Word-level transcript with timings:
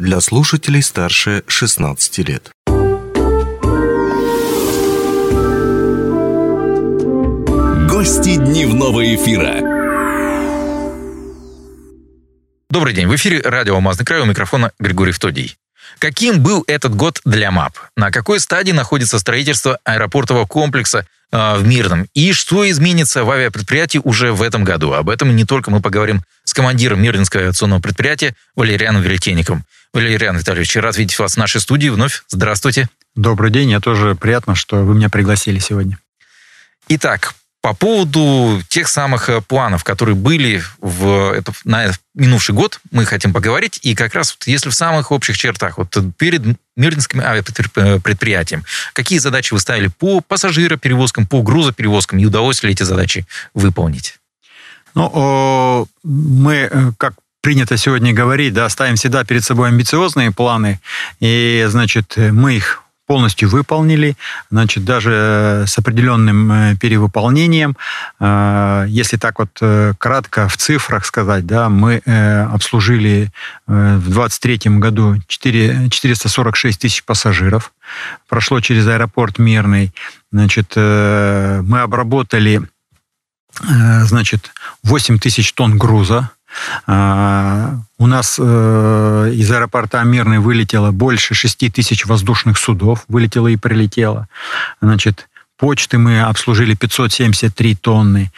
для 0.00 0.20
слушателей 0.22 0.82
старше 0.82 1.44
16 1.46 2.18
лет. 2.26 2.50
Гости 7.86 8.36
дневного 8.36 9.14
эфира. 9.14 9.60
Добрый 12.70 12.94
день. 12.94 13.08
В 13.08 13.14
эфире 13.16 13.42
радио 13.42 13.74
«Алмазный 13.74 14.06
край» 14.06 14.22
у 14.22 14.24
микрофона 14.24 14.72
Григорий 14.78 15.12
Втодий. 15.12 15.56
Каким 15.98 16.42
был 16.42 16.64
этот 16.66 16.94
год 16.94 17.20
для 17.26 17.50
МАП? 17.50 17.76
На 17.94 18.10
какой 18.10 18.40
стадии 18.40 18.72
находится 18.72 19.18
строительство 19.18 19.78
аэропортового 19.84 20.46
комплекса 20.46 21.06
в 21.30 21.62
Мирном? 21.64 22.06
И 22.14 22.32
что 22.32 22.68
изменится 22.68 23.24
в 23.24 23.30
авиапредприятии 23.30 24.00
уже 24.02 24.32
в 24.32 24.42
этом 24.42 24.64
году? 24.64 24.92
Об 24.92 25.08
этом 25.08 25.34
не 25.34 25.44
только 25.44 25.70
мы 25.70 25.80
поговорим 25.80 26.22
с 26.44 26.52
командиром 26.52 27.02
Мирнинского 27.02 27.44
авиационного 27.44 27.80
предприятия 27.80 28.34
Валерианом 28.56 29.02
Веретенником. 29.02 29.64
Валериан 29.92 30.36
Витальевич, 30.36 30.76
рад 30.76 30.96
видеть 30.96 31.18
вас 31.18 31.34
в 31.34 31.36
нашей 31.36 31.60
студии 31.60 31.88
вновь. 31.88 32.22
Здравствуйте. 32.28 32.88
Добрый 33.14 33.50
день. 33.50 33.70
Я 33.70 33.80
тоже 33.80 34.14
приятно, 34.14 34.54
что 34.54 34.84
вы 34.84 34.94
меня 34.94 35.08
пригласили 35.08 35.58
сегодня. 35.58 35.98
Итак, 36.88 37.34
по 37.60 37.74
поводу 37.74 38.62
тех 38.68 38.88
самых 38.88 39.28
э, 39.28 39.40
планов, 39.42 39.84
которые 39.84 40.14
были 40.14 40.62
в, 40.80 41.32
это, 41.32 41.52
на 41.64 41.92
минувший 42.14 42.54
год, 42.54 42.80
мы 42.90 43.04
хотим 43.04 43.32
поговорить. 43.32 43.78
И 43.82 43.94
как 43.94 44.14
раз 44.14 44.32
вот, 44.32 44.46
если 44.46 44.70
в 44.70 44.74
самых 44.74 45.12
общих 45.12 45.36
чертах, 45.36 45.76
вот 45.76 45.94
перед 46.16 46.42
Мирнинским 46.76 47.20
авиапредприятием, 47.20 48.64
какие 48.94 49.18
задачи 49.18 49.52
вы 49.52 49.60
ставили 49.60 49.88
по 49.88 50.20
пассажироперевозкам, 50.22 51.26
по 51.26 51.42
грузоперевозкам, 51.42 52.18
и 52.18 52.24
удалось 52.24 52.62
ли 52.62 52.72
эти 52.72 52.82
задачи 52.82 53.26
выполнить? 53.52 54.18
Ну, 54.94 55.86
мы, 56.02 56.54
э, 56.54 56.92
как 56.96 57.14
принято 57.42 57.76
сегодня 57.76 58.12
говорить, 58.14 58.54
да, 58.54 58.68
ставим 58.70 58.96
всегда 58.96 59.24
перед 59.24 59.44
собой 59.44 59.68
амбициозные 59.68 60.30
планы, 60.30 60.80
и, 61.20 61.66
значит, 61.68 62.14
мы 62.16 62.56
их 62.56 62.82
полностью 63.10 63.48
выполнили, 63.48 64.16
значит, 64.52 64.84
даже 64.84 65.10
э, 65.12 65.66
с 65.66 65.76
определенным 65.78 66.52
э, 66.52 66.76
перевыполнением. 66.76 67.76
Э, 68.20 68.84
если 68.86 69.16
так 69.16 69.40
вот 69.40 69.50
кратко 69.98 70.46
в 70.46 70.56
цифрах 70.56 71.04
сказать, 71.04 71.44
да, 71.44 71.68
мы 71.68 71.96
обслужили 72.54 73.32
в 73.66 74.10
2023 74.10 74.78
году 74.78 75.16
4, 75.26 75.88
446 75.90 76.80
тысяч 76.80 77.02
пассажиров, 77.02 77.72
прошло 78.28 78.60
через 78.60 78.86
аэропорт 78.86 79.40
Мирный, 79.40 79.92
значит, 80.30 80.76
мы 80.76 81.80
обработали 81.80 82.62
значит, 84.06 84.52
8 84.84 85.18
тысяч 85.18 85.52
тонн 85.52 85.76
груза, 85.78 86.30
у 86.86 88.06
нас 88.06 88.36
э, 88.38 89.32
из 89.34 89.50
аэропорта 89.50 90.02
Мирный 90.02 90.38
вылетело 90.38 90.90
больше 90.90 91.34
6 91.34 91.72
тысяч 91.72 92.06
воздушных 92.06 92.58
судов, 92.58 93.04
вылетело 93.08 93.48
и 93.48 93.56
прилетело. 93.56 94.28
Значит, 94.80 95.28
почты 95.58 95.98
мы 95.98 96.20
обслужили 96.22 96.74
573 96.74 97.74
тонны. 97.76 98.32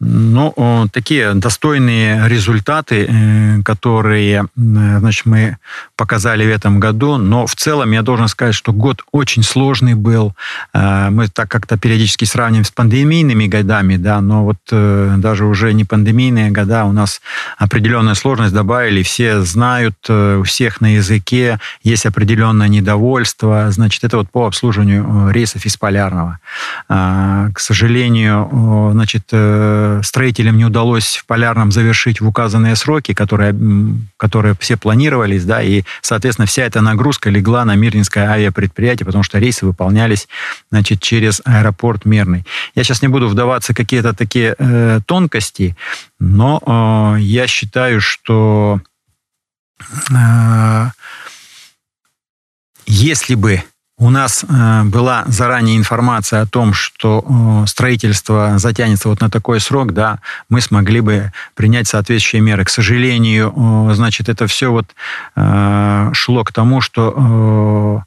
Ну, 0.00 0.88
такие 0.92 1.34
достойные 1.34 2.28
результаты, 2.28 3.08
э, 3.08 3.62
которые 3.64 4.42
э, 4.42 4.98
значит, 5.00 5.26
мы 5.26 5.56
показали 5.96 6.46
в 6.46 6.50
этом 6.50 6.78
году, 6.78 7.16
но 7.16 7.48
в 7.48 7.56
целом 7.56 7.90
я 7.90 8.02
должен 8.02 8.28
сказать, 8.28 8.54
что 8.54 8.72
год 8.72 9.02
очень 9.10 9.42
сложный 9.42 9.94
был. 9.94 10.36
Э, 10.72 11.10
мы 11.10 11.26
так 11.26 11.50
как-то 11.50 11.76
периодически 11.76 12.26
сравниваем 12.26 12.64
с 12.64 12.70
пандемийными 12.70 13.48
годами, 13.48 13.96
да, 13.96 14.20
но 14.20 14.44
вот 14.44 14.58
даже 14.70 15.46
уже 15.46 15.72
не 15.72 15.84
пандемийные 15.84 16.52
года 16.52 16.84
у 16.84 16.92
нас 16.92 17.20
определенная 17.56 18.14
сложность 18.14 18.54
добавили, 18.54 19.02
все 19.02 19.40
знают, 19.40 19.96
у 20.08 20.44
всех 20.44 20.80
на 20.80 20.94
языке 20.94 21.58
есть 21.82 22.06
определенное 22.06 22.68
недовольство, 22.68 23.68
значит, 23.70 24.04
это 24.04 24.18
вот 24.18 24.30
по 24.30 24.46
обслуживанию 24.46 25.30
рейсов 25.30 25.66
из 25.66 25.76
Полярного. 25.76 26.38
К 26.88 27.54
сожалению, 27.56 28.90
значит, 28.92 29.32
строителям 30.02 30.56
не 30.56 30.64
удалось 30.64 31.16
в 31.16 31.26
Полярном 31.26 31.72
завершить 31.72 32.20
в 32.20 32.28
указанные 32.28 32.76
сроки, 32.76 33.14
которые, 33.14 33.54
которые 34.16 34.54
все 34.58 34.76
планировались, 34.76 35.44
да, 35.44 35.62
и, 35.62 35.84
соответственно, 36.02 36.46
вся 36.46 36.64
эта 36.64 36.80
нагрузка 36.80 37.30
легла 37.30 37.64
на 37.64 37.74
Мирнинское 37.74 38.28
авиапредприятие, 38.28 39.06
потому 39.06 39.24
что 39.24 39.38
рейсы 39.38 39.66
выполнялись, 39.66 40.28
значит, 40.70 41.00
через 41.00 41.40
аэропорт 41.44 42.04
Мирный. 42.04 42.44
Я 42.74 42.84
сейчас 42.84 43.02
не 43.02 43.08
буду 43.08 43.28
вдаваться 43.28 43.72
в 43.72 43.76
какие-то 43.76 44.14
такие 44.14 44.54
э, 44.58 45.00
тонкости, 45.06 45.76
но 46.18 46.62
э, 47.16 47.20
я 47.20 47.46
считаю, 47.46 48.00
что 48.00 48.80
э, 50.10 50.86
если 52.86 53.34
бы 53.34 53.62
у 53.98 54.10
нас 54.10 54.44
э, 54.48 54.82
была 54.84 55.24
заранее 55.26 55.76
информация 55.76 56.42
о 56.42 56.46
том, 56.46 56.72
что 56.72 57.24
э, 57.28 57.66
строительство 57.66 58.58
затянется 58.58 59.08
вот 59.08 59.20
на 59.20 59.28
такой 59.28 59.60
срок, 59.60 59.92
да, 59.92 60.20
мы 60.48 60.60
смогли 60.60 61.00
бы 61.00 61.32
принять 61.54 61.88
соответствующие 61.88 62.40
меры. 62.40 62.64
К 62.64 62.70
сожалению, 62.70 63.52
э, 63.90 63.94
значит, 63.94 64.28
это 64.28 64.46
все 64.46 64.70
вот 64.70 64.86
шло 66.14 66.44
к 66.44 66.52
тому, 66.52 66.80
что 66.80 68.04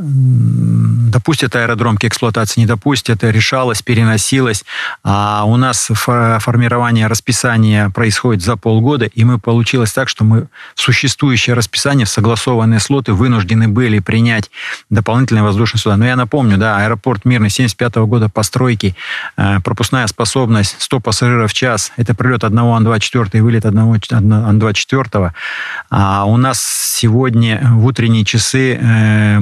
допустят 0.00 1.54
аэродром 1.56 1.96
к 1.96 2.04
эксплуатации, 2.04 2.60
не 2.60 2.66
допустят, 2.66 3.22
решалось, 3.22 3.82
переносилось. 3.82 4.64
А 5.04 5.44
у 5.44 5.56
нас 5.56 5.88
формирование 5.92 7.06
расписания 7.06 7.90
происходит 7.90 8.42
за 8.42 8.56
полгода, 8.56 9.06
и 9.06 9.24
мы 9.24 9.38
получилось 9.38 9.92
так, 9.92 10.08
что 10.08 10.24
мы 10.24 10.48
существующее 10.74 11.54
расписание, 11.54 12.06
согласованные 12.06 12.80
слоты 12.80 13.12
вынуждены 13.12 13.68
были 13.68 13.98
принять 13.98 14.50
дополнительные 14.90 15.42
воздушные 15.42 15.80
суда. 15.80 15.96
Но 15.96 16.06
я 16.06 16.16
напомню, 16.16 16.56
да, 16.56 16.78
аэропорт 16.78 17.24
Мирный 17.24 17.50
75 17.50 17.96
-го 17.96 18.06
года 18.06 18.28
постройки, 18.28 18.96
э, 19.36 19.60
пропускная 19.60 20.06
способность 20.06 20.76
100 20.78 21.00
пассажиров 21.00 21.50
в 21.50 21.54
час, 21.54 21.92
это 21.96 22.14
прилет 22.14 22.44
одного 22.44 22.74
Ан-24 22.74 23.38
и 23.38 23.40
вылет 23.40 23.66
одного 23.66 23.94
Ан-24. 23.94 25.32
А 25.90 26.24
у 26.24 26.36
нас 26.36 26.60
сегодня 26.60 27.60
в 27.62 27.86
утренние 27.86 28.24
часы 28.24 28.78
э, 28.80 29.40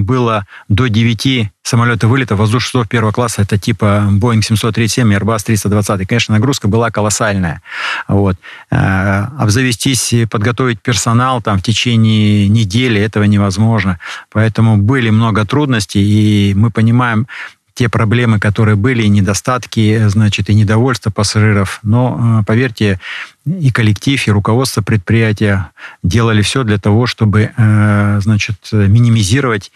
до 0.69 0.89
9 0.89 1.51
самолета 1.63 2.09
вылета 2.09 2.35
воздушных 2.37 2.71
судов 2.71 2.89
первого 2.89 3.13
класса, 3.13 3.43
это 3.43 3.57
типа 3.57 4.09
Boeing 4.11 4.43
737 4.43 5.13
и 5.13 5.17
Airbus 5.17 5.45
320. 5.45 6.01
И, 6.01 6.05
конечно, 6.05 6.35
нагрузка 6.35 6.69
была 6.69 6.91
колоссальная. 6.91 7.63
Вот. 8.09 8.37
Э, 8.71 9.27
обзавестись, 9.39 10.15
подготовить 10.31 10.81
персонал 10.83 11.41
там 11.41 11.59
в 11.59 11.63
течение 11.63 12.49
недели, 12.49 13.01
этого 13.01 13.25
невозможно. 13.25 13.99
Поэтому 14.33 14.79
были 14.79 15.11
много 15.11 15.45
трудностей, 15.45 16.03
и 16.03 16.55
мы 16.55 16.71
понимаем, 16.71 17.27
те 17.75 17.89
проблемы, 17.89 18.39
которые 18.39 18.77
были, 18.77 19.03
и 19.03 19.09
недостатки, 19.09 20.09
значит, 20.09 20.51
и 20.51 20.55
недовольство 20.55 21.11
пассажиров. 21.11 21.81
Но, 21.83 22.41
э, 22.41 22.45
поверьте, 22.47 23.01
и 23.47 23.71
коллектив, 23.71 24.27
и 24.27 24.31
руководство 24.31 24.83
предприятия 24.83 25.71
делали 26.03 26.43
все 26.43 26.63
для 26.63 26.79
того, 26.79 27.07
чтобы, 27.07 27.51
э, 27.57 28.21
значит, 28.23 28.57
минимизировать 28.73 29.73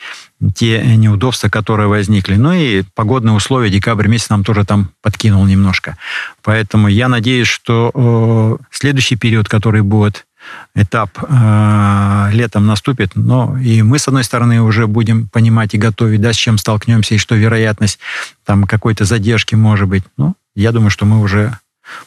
те 0.55 0.83
неудобства, 0.97 1.49
которые 1.49 1.89
возникли. 1.89 2.35
Ну 2.37 2.53
и 2.53 2.83
погодные 2.95 3.35
условия, 3.35 3.71
декабрь 3.71 4.09
месяц 4.09 4.29
нам 4.29 4.45
тоже 4.45 4.65
там 4.65 4.91
подкинул 5.03 5.45
немножко. 5.47 5.97
Поэтому 6.43 6.89
я 6.89 7.09
надеюсь, 7.09 7.49
что 7.49 7.91
э, 7.95 8.65
следующий 8.71 9.17
период, 9.17 9.49
который 9.49 9.83
будет 9.83 10.27
этап 10.75 11.19
э, 11.23 12.29
летом 12.33 12.67
наступит, 12.67 13.13
но 13.15 13.57
и 13.59 13.83
мы, 13.83 13.99
с 13.99 14.09
одной 14.09 14.25
стороны, 14.25 14.61
уже 14.61 14.87
будем 14.87 15.29
понимать 15.29 15.75
и 15.75 15.79
готовить, 15.79 16.21
да, 16.21 16.33
с 16.33 16.37
чем 16.37 16.59
столкнемся, 16.59 17.15
и 17.15 17.19
что 17.19 17.35
вероятность 17.35 17.99
там 18.45 18.65
какой-то 18.65 19.05
задержки 19.05 19.55
может 19.55 19.89
быть. 19.89 20.05
Ну, 20.17 20.35
я 20.55 20.73
думаю, 20.73 20.91
что 20.91 21.07
мы 21.07 21.21
уже 21.21 21.59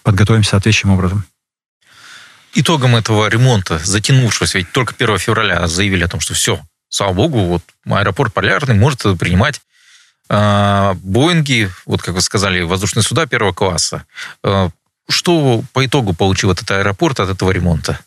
подготовимся 0.04 0.52
соответствующим 0.52 0.92
образом. 0.92 1.24
Итогом 2.54 2.96
этого 2.96 3.28
ремонта, 3.28 3.78
затянувшегося, 3.78 4.58
ведь 4.58 4.72
только 4.72 4.94
1 4.98 5.20
февраля 5.20 5.68
заявили 5.68 6.04
о 6.04 6.08
том, 6.08 6.20
что 6.20 6.34
все, 6.34 6.60
слава 6.90 7.14
богу, 7.14 7.40
вот 7.46 7.64
аэропорт 7.86 8.34
Полярный 8.34 8.76
может 8.76 9.02
принимать 9.20 9.62
э, 10.30 10.94
Боинги, 10.96 11.70
вот 11.86 12.02
как 12.02 12.16
вы 12.16 12.22
сказали, 12.22 12.62
воздушные 12.62 13.04
суда 13.04 13.26
первого 13.28 13.54
класса. 13.54 14.06
Э, 14.44 14.70
что 15.10 15.64
по 15.74 15.86
итогу 15.86 16.14
получил 16.14 16.52
этот 16.52 16.70
аэропорт 16.72 17.20
от 17.20 17.30
этого 17.30 17.52
ремонта? 17.52 18.00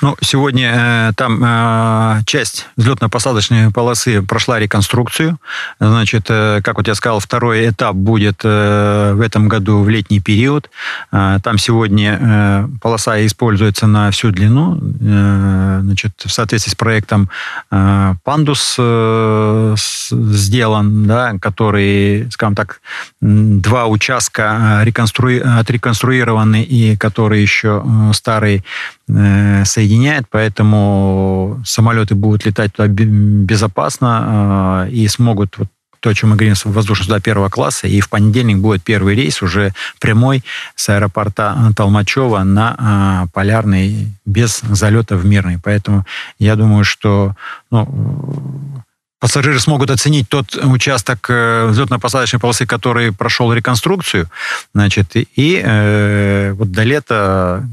Ну, 0.00 0.16
сегодня 0.22 0.72
э, 0.74 1.12
там 1.16 1.42
э, 1.44 2.20
часть 2.24 2.68
взлетно-посадочной 2.76 3.70
полосы 3.70 4.22
прошла 4.22 4.58
реконструкцию. 4.58 5.38
Значит, 5.78 6.26
э, 6.30 6.60
как 6.62 6.76
вот 6.78 6.88
я 6.88 6.94
сказал, 6.94 7.20
второй 7.20 7.68
этап 7.68 7.94
будет 7.94 8.40
э, 8.44 9.12
в 9.14 9.20
этом 9.20 9.48
году 9.48 9.82
в 9.82 9.88
летний 9.88 10.20
период. 10.20 10.70
Э, 11.12 11.38
там 11.42 11.58
сегодня 11.58 12.18
э, 12.20 12.68
полоса 12.80 13.24
используется 13.26 13.86
на 13.86 14.10
всю 14.10 14.30
длину. 14.30 14.78
Э, 15.00 15.80
значит, 15.82 16.12
в 16.24 16.30
соответствии 16.30 16.70
с 16.70 16.74
проектом 16.74 17.28
э, 17.70 18.14
пандус 18.24 18.76
э, 18.78 19.74
сделан, 20.10 21.06
да, 21.06 21.34
который, 21.40 22.30
скажем 22.30 22.54
так, 22.54 22.80
два 23.20 23.86
участка 23.86 24.80
э, 24.80 24.84
реконструи... 24.84 25.40
отреконструированы 25.40 26.62
и 26.62 26.96
который 26.96 27.42
еще 27.42 27.84
э, 27.84 28.12
старый 28.14 28.64
э, 29.08 29.57
соединяет, 29.64 30.24
поэтому 30.30 31.60
самолеты 31.64 32.14
будут 32.14 32.46
летать 32.46 32.74
туда 32.74 32.88
безопасно 32.88 34.88
и 34.90 35.06
смогут 35.08 35.58
вот 35.58 35.68
то, 36.00 36.10
о 36.10 36.14
чем 36.14 36.30
мы 36.30 36.36
говорим, 36.36 36.54
воздушно 36.64 37.04
суда 37.04 37.20
первого 37.20 37.48
класса, 37.48 37.88
и 37.88 38.00
в 38.00 38.08
понедельник 38.08 38.58
будет 38.58 38.82
первый 38.82 39.14
рейс 39.14 39.42
уже 39.42 39.72
прямой 40.00 40.44
с 40.76 40.88
аэропорта 40.88 41.72
Толмачева 41.76 42.42
на 42.44 42.74
а, 42.78 43.26
Полярный 43.32 44.12
без 44.24 44.60
залета 44.60 45.16
в 45.16 45.24
Мирный. 45.24 45.58
Поэтому 45.62 46.06
я 46.38 46.56
думаю, 46.56 46.84
что 46.84 47.34
ну, 47.70 48.84
пассажиры 49.18 49.58
смогут 49.58 49.90
оценить 49.90 50.28
тот 50.28 50.56
участок 50.56 51.26
э, 51.28 51.66
взлетно-посадочной 51.68 52.38
полосы, 52.38 52.66
который 52.66 53.12
прошел 53.12 53.52
реконструкцию, 53.52 54.30
значит, 54.74 55.16
и 55.16 55.60
э, 55.62 56.52
вот 56.52 56.70
до 56.70 56.84
лета 56.84 57.68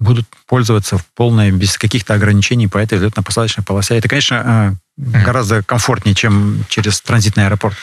будут 0.00 0.26
пользоваться 0.46 0.98
в 0.98 1.04
полной, 1.14 1.52
без 1.52 1.78
каких-то 1.78 2.14
ограничений 2.14 2.66
по 2.66 2.78
этой 2.78 2.98
взлетно-посадочной 2.98 3.64
полосе. 3.64 3.98
Это, 3.98 4.08
конечно, 4.08 4.76
э, 4.96 5.22
гораздо 5.22 5.62
комфортнее, 5.62 6.14
чем 6.14 6.64
через 6.68 7.00
транзитный 7.00 7.46
аэропорт. 7.46 7.76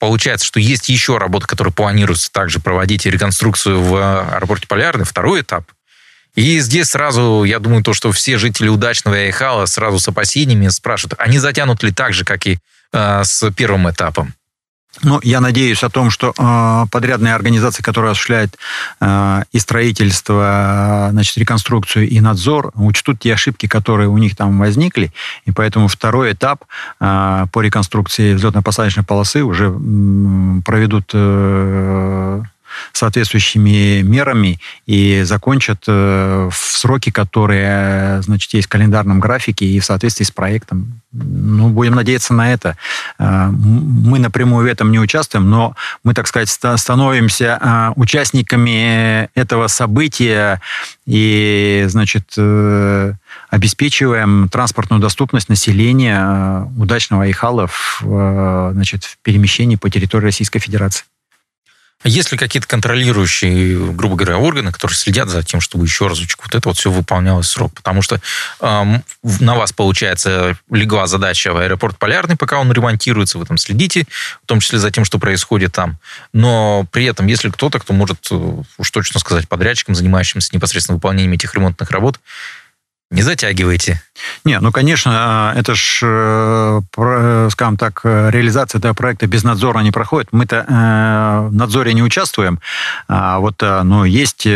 Получается, 0.00 0.46
что 0.46 0.60
есть 0.60 0.88
еще 0.88 1.18
работы, 1.18 1.46
которые 1.46 1.72
планируются 1.72 2.32
также 2.32 2.58
проводить 2.58 3.04
реконструкцию 3.04 3.82
в 3.82 3.96
аэропорте 4.34 4.66
Полярный, 4.66 5.04
второй 5.04 5.42
этап. 5.42 5.64
И 6.34 6.60
здесь 6.60 6.90
сразу, 6.90 7.44
я 7.44 7.58
думаю, 7.58 7.82
то, 7.82 7.94
что 7.94 8.12
все 8.12 8.38
жители 8.38 8.68
удачного 8.68 9.16
Айхала 9.16 9.66
сразу 9.66 9.98
с 9.98 10.08
опасениями 10.08 10.68
спрашивают, 10.68 11.18
они 11.18 11.38
затянут 11.38 11.82
ли 11.82 11.92
так 11.92 12.12
же, 12.12 12.24
как 12.24 12.46
и 12.46 12.58
э, 12.92 13.24
с 13.24 13.50
первым 13.52 13.90
этапом? 13.90 14.34
Ну, 15.02 15.20
я 15.22 15.40
надеюсь 15.40 15.82
о 15.84 15.90
том, 15.90 16.10
что 16.10 16.32
э, 16.36 16.86
подрядные 16.90 17.34
организации, 17.34 17.82
которые 17.82 18.12
осуществляют 18.12 18.56
э, 19.00 19.42
и 19.52 19.58
строительство, 19.58 21.08
значит, 21.12 21.36
реконструкцию 21.38 22.08
и 22.08 22.20
надзор, 22.20 22.72
учтут 22.74 23.20
те 23.20 23.34
ошибки, 23.34 23.66
которые 23.66 24.08
у 24.08 24.18
них 24.18 24.36
там 24.36 24.58
возникли, 24.58 25.12
и 25.44 25.52
поэтому 25.52 25.88
второй 25.88 26.32
этап 26.32 26.64
э, 27.00 27.46
по 27.52 27.60
реконструкции 27.60 28.34
взлетно-посадочной 28.34 29.04
полосы 29.04 29.42
уже 29.42 29.66
э, 29.66 30.60
проведут 30.64 31.10
э, 31.12 32.42
соответствующими 32.92 34.02
мерами 34.02 34.58
и 34.86 35.22
закончат 35.24 35.84
э, 35.86 36.48
в 36.50 36.56
сроки, 36.56 37.10
которые, 37.10 38.22
значит, 38.22 38.52
есть 38.54 38.68
в 38.68 38.70
календарном 38.70 39.20
графике 39.20 39.66
и 39.66 39.80
в 39.80 39.84
соответствии 39.84 40.24
с 40.24 40.30
проектом. 40.30 41.00
Ну, 41.12 41.68
будем 41.68 41.94
надеяться 41.94 42.34
на 42.34 42.52
это. 42.52 42.76
Э, 43.18 43.48
мы 43.50 44.18
напрямую 44.18 44.66
в 44.66 44.70
этом 44.70 44.90
не 44.90 44.98
участвуем, 44.98 45.50
но 45.50 45.74
мы, 46.04 46.14
так 46.14 46.26
сказать, 46.26 46.48
становимся 46.48 47.58
э, 47.60 47.92
участниками 47.96 49.28
этого 49.34 49.68
события 49.68 50.60
и, 51.06 51.84
значит, 51.88 52.36
обеспечиваем 53.50 54.48
транспортную 54.50 55.00
доступность 55.00 55.48
населения 55.48 56.68
удачного 56.76 57.24
Айхала 57.24 57.66
в, 57.66 58.02
значит, 58.72 59.04
в 59.04 59.16
перемещении 59.22 59.76
по 59.76 59.88
территории 59.88 60.24
Российской 60.24 60.58
Федерации. 60.58 61.04
Есть 62.04 62.30
ли 62.30 62.38
какие-то 62.38 62.68
контролирующие, 62.68 63.92
грубо 63.92 64.14
говоря, 64.14 64.38
органы, 64.38 64.70
которые 64.70 64.96
следят 64.96 65.28
за 65.28 65.42
тем, 65.42 65.60
чтобы 65.60 65.84
еще 65.84 66.06
разочек 66.06 66.40
вот 66.42 66.54
это 66.54 66.68
вот 66.68 66.78
все 66.78 66.92
выполнялось 66.92 67.46
в 67.48 67.50
срок? 67.50 67.72
Потому 67.74 68.02
что 68.02 68.20
э, 68.60 68.84
на 69.40 69.54
вас, 69.56 69.72
получается, 69.72 70.56
легла 70.70 71.08
задача 71.08 71.52
в 71.52 71.56
аэропорт 71.56 71.98
Полярный, 71.98 72.36
пока 72.36 72.58
он 72.60 72.70
ремонтируется, 72.70 73.38
вы 73.38 73.46
там 73.46 73.58
следите, 73.58 74.06
в 74.44 74.46
том 74.46 74.60
числе 74.60 74.78
за 74.78 74.92
тем, 74.92 75.04
что 75.04 75.18
происходит 75.18 75.72
там. 75.72 75.98
Но 76.32 76.86
при 76.92 77.04
этом, 77.04 77.26
если 77.26 77.50
кто-то, 77.50 77.80
кто 77.80 77.92
может 77.92 78.28
э, 78.30 78.62
уж 78.76 78.90
точно 78.92 79.18
сказать 79.18 79.48
подрядчикам, 79.48 79.96
занимающимся 79.96 80.50
непосредственно 80.52 80.96
выполнением 80.96 81.32
этих 81.32 81.52
ремонтных 81.54 81.90
работ, 81.90 82.20
не 83.10 83.22
затягивайте. 83.22 84.02
Не, 84.44 84.60
ну, 84.60 84.70
конечно, 84.72 85.54
это 85.56 85.74
ж, 85.74 86.00
э, 86.02 87.48
скажем 87.50 87.76
так, 87.76 88.00
реализация 88.04 88.78
этого 88.78 88.94
проекта 88.94 89.26
без 89.26 89.44
надзора 89.44 89.80
не 89.80 89.90
проходит. 89.90 90.28
Мы-то 90.32 90.56
э, 90.56 91.48
в 91.48 91.54
надзоре 91.54 91.94
не 91.94 92.02
участвуем. 92.02 92.60
А 93.08 93.38
вот, 93.38 93.62
э, 93.62 93.82
ну, 93.82 94.04
есть 94.04 94.46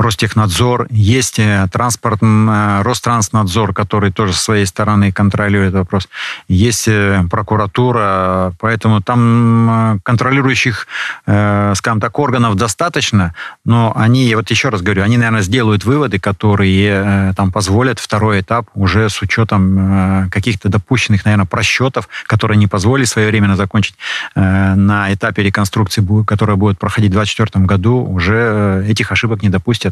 Ростехнадзор, 0.00 0.86
есть 0.90 1.38
э, 1.38 1.68
транспорт, 1.70 2.20
э, 2.22 2.82
Ространснадзор, 2.82 3.74
который 3.74 4.10
тоже 4.10 4.32
со 4.32 4.42
своей 4.42 4.64
стороны 4.64 5.12
контролирует 5.12 5.74
вопрос. 5.74 6.08
Есть 6.48 6.88
э, 6.88 7.22
прокуратура, 7.30 8.54
поэтому 8.58 9.02
там 9.02 10.00
контролирующих, 10.02 10.86
скажем 11.24 12.00
так, 12.00 12.18
органов 12.18 12.54
достаточно, 12.56 13.34
но 13.64 13.92
они, 13.94 14.34
вот 14.34 14.50
еще 14.50 14.70
раз 14.70 14.82
говорю, 14.82 15.02
они, 15.02 15.16
наверное, 15.16 15.42
сделают 15.42 15.84
выводы, 15.84 16.18
которые 16.18 17.34
там 17.36 17.52
позволят 17.52 17.98
второй 17.98 18.40
этап 18.40 18.68
уже 18.74 19.08
с 19.08 19.20
учетом 19.22 20.28
каких-то 20.30 20.68
допущенных, 20.68 21.24
наверное, 21.24 21.46
просчетов, 21.46 22.08
которые 22.26 22.58
не 22.58 22.66
позволили 22.66 23.04
своевременно 23.04 23.56
закончить 23.56 23.96
на 24.34 25.12
этапе 25.12 25.42
реконструкции, 25.42 26.04
которая 26.24 26.56
будет 26.56 26.78
проходить 26.78 27.10
в 27.10 27.14
2024 27.14 27.64
году, 27.66 28.04
уже 28.04 28.84
этих 28.88 29.12
ошибок 29.12 29.42
не 29.42 29.48
допустят 29.48 29.89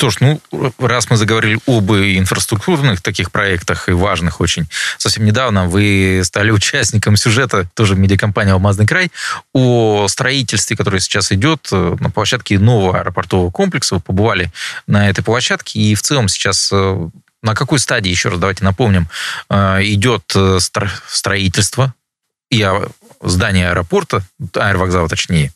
что 0.00 0.08
ж, 0.08 0.16
ну, 0.20 0.40
раз 0.78 1.10
мы 1.10 1.18
заговорили 1.18 1.58
об 1.66 1.92
инфраструктурных 1.92 3.02
таких 3.02 3.30
проектах 3.30 3.90
и 3.90 3.92
важных 3.92 4.40
очень, 4.40 4.66
совсем 4.96 5.26
недавно 5.26 5.66
вы 5.66 6.22
стали 6.24 6.50
участником 6.50 7.18
сюжета, 7.18 7.68
тоже 7.74 7.96
медиакомпания 7.96 8.54
«Алмазный 8.54 8.86
край», 8.86 9.10
о 9.52 10.06
строительстве, 10.08 10.74
которое 10.74 11.00
сейчас 11.00 11.32
идет 11.32 11.68
э, 11.70 11.96
на 12.00 12.08
площадке 12.08 12.58
нового 12.58 12.98
аэропортового 12.98 13.50
комплекса. 13.50 13.96
Вы 13.96 14.00
побывали 14.00 14.50
на 14.86 15.10
этой 15.10 15.22
площадке, 15.22 15.78
и 15.78 15.94
в 15.94 16.00
целом 16.00 16.28
сейчас 16.28 16.70
э, 16.72 17.08
на 17.42 17.54
какой 17.54 17.78
стадии, 17.78 18.08
еще 18.08 18.30
раз 18.30 18.38
давайте 18.38 18.64
напомним, 18.64 19.06
э, 19.50 19.80
идет 19.82 20.34
строительство 21.08 21.94
и 22.50 22.66
здание 23.20 23.68
аэропорта, 23.68 24.22
аэровокзала 24.54 25.10
точнее, 25.10 25.52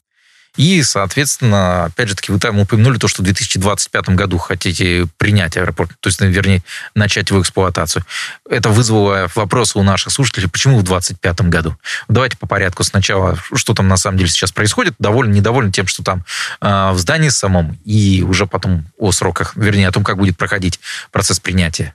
и, 0.56 0.82
соответственно, 0.82 1.86
опять 1.86 2.08
же 2.08 2.14
таки, 2.14 2.30
вы 2.30 2.38
там 2.38 2.58
упомянули 2.58 2.98
то, 2.98 3.08
что 3.08 3.22
в 3.22 3.24
2025 3.24 4.10
году 4.10 4.38
хотите 4.38 5.06
принять 5.16 5.56
аэропорт, 5.56 5.90
то 6.00 6.08
есть, 6.08 6.20
вернее, 6.20 6.62
начать 6.94 7.30
его 7.30 7.40
эксплуатацию. 7.40 8.04
Это 8.48 8.68
вызвало 8.68 9.28
вопросы 9.34 9.78
у 9.78 9.82
наших 9.82 10.12
слушателей, 10.12 10.48
почему 10.48 10.78
в 10.78 10.84
2025 10.84 11.48
году? 11.48 11.76
Давайте 12.08 12.36
по 12.36 12.46
порядку 12.46 12.84
сначала, 12.84 13.36
что 13.52 13.74
там 13.74 13.88
на 13.88 13.96
самом 13.96 14.18
деле 14.18 14.30
сейчас 14.30 14.52
происходит, 14.52 14.94
довольно, 14.98 15.32
недовольны 15.32 15.72
тем, 15.72 15.86
что 15.86 16.04
там 16.04 16.24
э, 16.60 16.90
в 16.92 16.98
здании 16.98 17.30
самом, 17.30 17.78
и 17.84 18.22
уже 18.26 18.46
потом 18.46 18.86
о 18.98 19.10
сроках, 19.12 19.56
вернее, 19.56 19.88
о 19.88 19.92
том, 19.92 20.04
как 20.04 20.18
будет 20.18 20.36
проходить 20.36 20.78
процесс 21.10 21.40
принятия. 21.40 21.94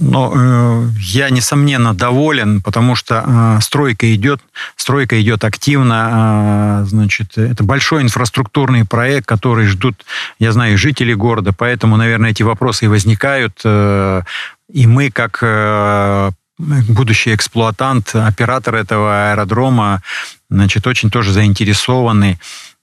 Но 0.00 0.32
э, 0.34 0.88
я, 1.00 1.30
несомненно, 1.30 1.94
доволен, 1.94 2.62
потому 2.62 2.94
что 2.94 3.24
э, 3.26 3.60
стройка 3.60 4.14
идет, 4.14 4.40
стройка 4.76 5.20
идет 5.20 5.44
активно. 5.44 6.82
Э, 6.82 6.86
значит, 6.86 7.36
это 7.36 7.64
большой 7.64 8.02
инфраструктурный 8.02 8.84
проект, 8.84 9.26
который 9.26 9.66
ждут, 9.66 10.04
я 10.38 10.52
знаю, 10.52 10.78
жители 10.78 11.12
города, 11.12 11.52
поэтому, 11.52 11.96
наверное, 11.96 12.30
эти 12.30 12.44
вопросы 12.44 12.84
и 12.84 12.88
возникают. 12.88 13.60
Э, 13.64 14.22
и 14.72 14.86
мы, 14.86 15.10
как 15.10 15.40
э, 15.42 16.30
будущий 16.58 17.34
эксплуатант, 17.34 18.14
оператор 18.14 18.76
этого 18.76 19.30
аэродрома, 19.30 20.02
значит, 20.50 20.86
очень 20.86 21.10
тоже 21.10 21.32
заинтересованы 21.32 22.38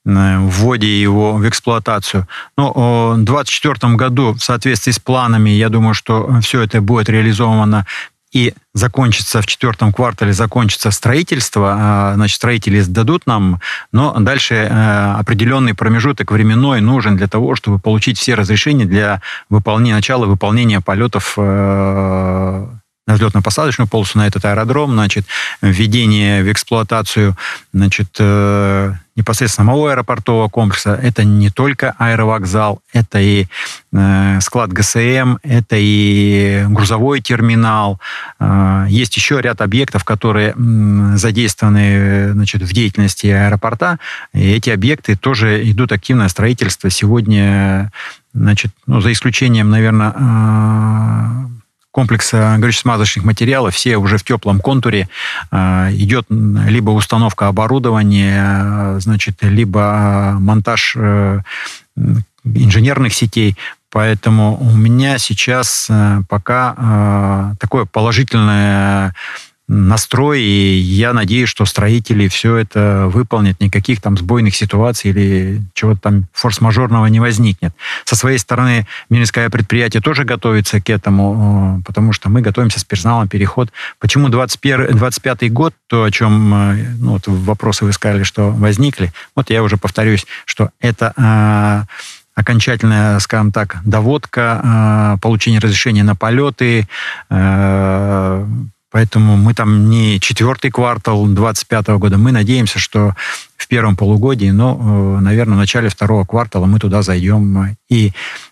вводе 0.06 1.02
его 1.02 1.34
в 1.34 1.48
эксплуатацию. 1.48 2.28
Но 2.58 2.72
в 2.72 3.24
2024 3.24 3.96
году, 3.96 4.34
в 4.34 4.44
соответствии 4.44 4.92
с 4.92 5.00
планами, 5.00 5.50
я 5.52 5.70
думаю, 5.70 5.94
что 5.94 6.40
все 6.42 6.62
это 6.62 6.82
будет 6.82 7.10
реализовано 7.10 7.86
и 8.32 8.54
закончится 8.74 9.42
в 9.42 9.46
четвертом 9.46 9.92
квартале, 9.92 10.32
закончится 10.32 10.92
строительство, 10.92 11.76
а, 11.78 12.14
значит, 12.16 12.38
строители 12.38 12.80
сдадут 12.80 13.28
нам, 13.28 13.60
но 13.92 14.18
дальше 14.20 14.56
э, 14.56 15.14
определенный 15.20 15.74
промежуток 15.74 16.32
временной 16.32 16.80
нужен 16.80 17.18
для 17.18 17.28
того, 17.28 17.56
чтобы 17.56 17.78
получить 17.78 18.18
все 18.18 18.36
разрешения 18.36 18.86
для 18.86 19.22
выполнения, 19.50 19.96
начала 19.96 20.26
выполнения 20.26 20.80
полетов 20.80 21.34
э, 21.38 22.68
на 23.12 23.18
взлетно-посадочную 23.18 23.88
полосу 23.88 24.18
на 24.18 24.28
этот 24.28 24.46
аэродром, 24.46 24.94
значит, 24.94 25.26
введение 25.62 26.44
в 26.44 26.52
эксплуатацию, 26.52 27.36
значит, 27.74 28.16
э, 28.20 28.94
непосредственно 29.16 29.68
самого 29.68 29.92
аэропортового 29.92 30.48
комплекса. 30.48 30.98
Это 31.02 31.24
не 31.24 31.50
только 31.50 31.94
аэровокзал, 31.98 32.82
это 32.94 33.20
и 33.20 33.48
э, 33.92 34.40
склад 34.42 34.72
ГСМ, 34.72 35.38
это 35.44 35.76
и 35.78 36.64
грузовой 36.70 37.20
терминал. 37.22 38.00
Э, 38.40 38.86
есть 38.90 39.16
еще 39.18 39.42
ряд 39.42 39.62
объектов, 39.62 40.06
которые 40.06 40.52
э, 40.52 41.18
задействованы 41.18 42.32
значит, 42.32 42.62
в 42.62 42.72
деятельности 42.74 43.28
аэропорта. 43.28 44.00
И 44.34 44.52
эти 44.52 44.70
объекты 44.70 45.18
тоже 45.18 45.70
идут 45.70 45.92
активное 45.92 46.30
строительство. 46.30 46.90
Сегодня, 46.90 47.92
значит, 48.34 48.72
ну, 48.88 49.02
за 49.02 49.12
исключением, 49.12 49.70
наверное, 49.70 50.14
э, 50.16 51.61
комплекса 51.92 52.56
горюче-смазочных 52.58 53.24
материалов, 53.24 53.76
все 53.76 53.98
уже 53.98 54.18
в 54.18 54.24
теплом 54.24 54.60
контуре. 54.60 55.10
А, 55.52 55.90
идет 55.92 56.26
либо 56.30 56.92
установка 56.92 57.48
оборудования, 57.48 59.00
значит, 59.00 59.38
либо 59.42 60.38
монтаж 60.40 60.96
э, 60.98 61.40
инженерных 62.46 63.14
сетей. 63.14 63.58
Поэтому 63.92 64.58
у 64.58 64.74
меня 64.74 65.18
сейчас 65.18 65.90
пока 66.30 67.54
такое 67.60 67.84
положительное 67.84 69.14
настрой, 69.72 70.42
и 70.42 70.78
я 70.78 71.14
надеюсь, 71.14 71.48
что 71.48 71.64
строители 71.66 72.28
все 72.28 72.58
это 72.58 73.06
выполнят, 73.08 73.60
никаких 73.62 74.02
там 74.02 74.18
сбойных 74.18 74.54
ситуаций 74.54 75.12
или 75.12 75.62
чего-то 75.74 76.02
там 76.02 76.26
форс-мажорного 76.34 77.06
не 77.06 77.22
возникнет. 77.22 77.74
Со 78.04 78.18
своей 78.18 78.38
стороны, 78.38 78.86
Минское 79.10 79.50
предприятие 79.50 80.02
тоже 80.02 80.26
готовится 80.26 80.82
к 80.82 80.90
этому, 80.90 81.80
э, 81.80 81.84
потому 81.86 82.12
что 82.12 82.30
мы 82.30 82.42
готовимся 82.42 82.82
с 82.82 82.84
персоналом 82.84 83.30
переход. 83.30 83.72
Почему 83.98 84.28
21, 84.28 84.98
25 84.98 85.54
год, 85.54 85.74
то, 85.88 86.04
о 86.04 86.12
чем 86.12 86.54
э, 86.54 86.86
ну, 87.00 87.14
вот 87.14 87.24
вопросы 87.28 87.86
вы 87.86 87.94
сказали, 87.94 88.24
что 88.24 88.52
возникли, 88.52 89.14
вот 89.36 89.50
я 89.50 89.64
уже 89.64 89.78
повторюсь, 89.78 90.26
что 90.44 90.72
это 90.82 91.14
э, 91.16 91.84
окончательная, 92.36 93.20
скажем 93.20 93.54
так, 93.54 93.78
доводка, 93.86 95.18
получение 95.22 95.60
разрешения 95.60 96.04
на 96.04 96.16
полеты, 96.16 96.88
Поэтому 98.92 99.38
мы 99.38 99.54
там 99.54 99.90
не 99.90 100.20
четвертый 100.20 100.70
квартал 100.70 101.26
2025 101.26 101.88
года. 101.98 102.18
Мы 102.18 102.32
надеемся, 102.32 102.78
что 102.78 103.16
в 103.56 103.68
первом 103.68 103.96
полугодии, 103.96 104.50
но, 104.50 105.18
э, 105.18 105.22
наверное, 105.22 105.56
в 105.56 105.60
начале 105.60 105.90
второго 105.90 106.26
квартала 106.26 106.66
мы 106.66 106.78
туда 106.78 107.02
зайдем. 107.02 107.78
И 107.90 108.12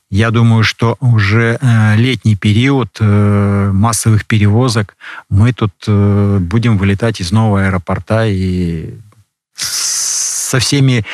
я 0.10 0.32
думаю, 0.32 0.64
что 0.64 0.98
уже 1.02 1.58
э, 1.60 1.96
летний 1.98 2.36
период 2.36 2.98
э, 3.00 3.72
массовых 3.74 4.26
перевозок 4.26 4.96
мы 5.30 5.52
тут 5.52 5.74
будем 5.86 6.78
вылетать 6.78 7.20
из 7.20 7.32
нового 7.32 7.66
аэропорта 7.66 8.26
и 8.26 8.94
со 10.50 10.60
всеми, 10.60 11.06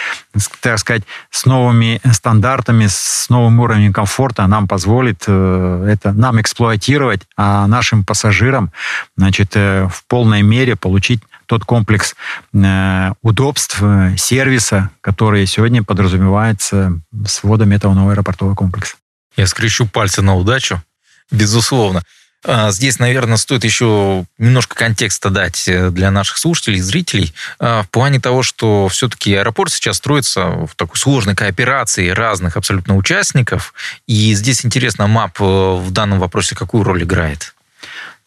так 0.62 0.80
сказать, 0.80 1.04
с 1.30 1.46
новыми 1.46 2.00
стандартами, 2.12 2.88
с 2.88 3.27
новым 3.30 3.60
уровнем 3.60 3.92
комфорта 3.92 4.48
нам 4.48 4.68
позволит 4.68 5.25
э, 5.27 5.88
это 5.92 6.13
нам 6.13 6.39
эксплуатировать, 6.39 7.22
а 7.36 7.68
нашим 7.68 8.06
пассажирам, 8.06 8.72
значит, 9.18 9.51
э, 9.56 9.88
в 9.92 10.06
полной 10.08 10.42
мере 10.42 10.75
получить 10.75 11.22
тот 11.48 11.65
комплекс 11.65 12.15
э, 12.54 13.12
удобств, 13.22 13.82
сервиса, 14.18 14.89
который 15.01 15.46
сегодня 15.46 15.84
подразумевается 15.84 17.00
с 17.25 17.44
вводом 17.44 17.72
этого 17.72 17.94
нового 17.94 18.13
аэропортового 18.13 18.56
комплекса. 18.56 18.96
Я 19.36 19.48
скрещу 19.48 19.86
пальцы 19.86 20.22
на 20.22 20.36
удачу, 20.36 20.82
безусловно. 21.30 22.01
А, 22.48 22.72
здесь, 22.72 23.00
наверное, 23.00 23.38
стоит 23.38 23.64
еще 23.64 24.25
немножко 24.38 24.75
контекста 24.75 25.30
дать 25.30 25.68
э, 25.68 25.90
для 25.90 26.12
наших 26.12 26.38
слушателей, 26.38 26.80
зрителей, 26.80 27.34
а, 27.60 27.82
в 27.82 27.90
плане 27.90 28.20
того, 28.20 28.44
что 28.44 28.88
все-таки 28.88 29.34
аэропорт 29.34 29.72
сейчас 29.72 29.98
строится 29.98 30.46
в 30.68 30.75
такой 30.75 30.98
сложной 30.98 31.36
кооперации 31.36 32.10
разных 32.10 32.56
абсолютно 32.56 32.96
участников. 32.96 33.74
И 34.06 34.34
здесь 34.36 34.64
интересно, 34.64 35.08
МАП 35.08 35.42
э, 35.42 35.44
в 35.44 35.92
данном 35.92 36.20
вопросе 36.20 36.56
какую 36.56 36.84
роль 36.84 37.04
играет? 37.04 37.55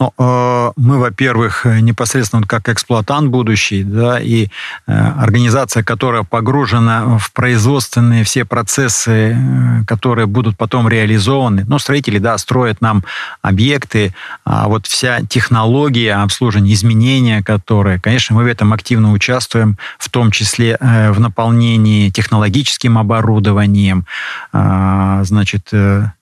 Ну, 0.00 0.12
э, 0.16 0.72
мы, 0.76 0.98
во-первых, 1.00 1.64
непосредственно 1.64 2.46
как 2.46 2.68
эксплуатант 2.68 3.30
будущий, 3.30 3.82
да, 3.82 4.20
и 4.20 4.46
э, 4.46 4.92
организация, 4.92 5.82
которая 5.82 6.22
погружена 6.22 7.18
в 7.18 7.32
производственные 7.32 8.22
все 8.22 8.44
процессы, 8.44 9.36
э, 9.36 9.84
которые 9.88 10.26
будут 10.26 10.56
потом 10.56 10.88
реализованы. 10.88 11.64
Ну, 11.66 11.80
строители, 11.80 12.18
да, 12.18 12.38
строят 12.38 12.80
нам 12.80 13.02
объекты, 13.42 14.14
а 14.44 14.68
вот 14.68 14.86
вся 14.86 15.22
технология 15.22 16.14
обслуживания, 16.14 16.74
изменения, 16.74 17.42
которые, 17.42 18.00
конечно, 18.00 18.36
мы 18.36 18.44
в 18.44 18.46
этом 18.46 18.72
активно 18.72 19.10
участвуем, 19.10 19.78
в 19.98 20.08
том 20.10 20.30
числе 20.30 20.78
в 20.80 21.18
наполнении 21.18 22.10
технологическим 22.10 22.98
оборудованием, 22.98 24.06
а, 24.52 25.24
значит, 25.24 25.72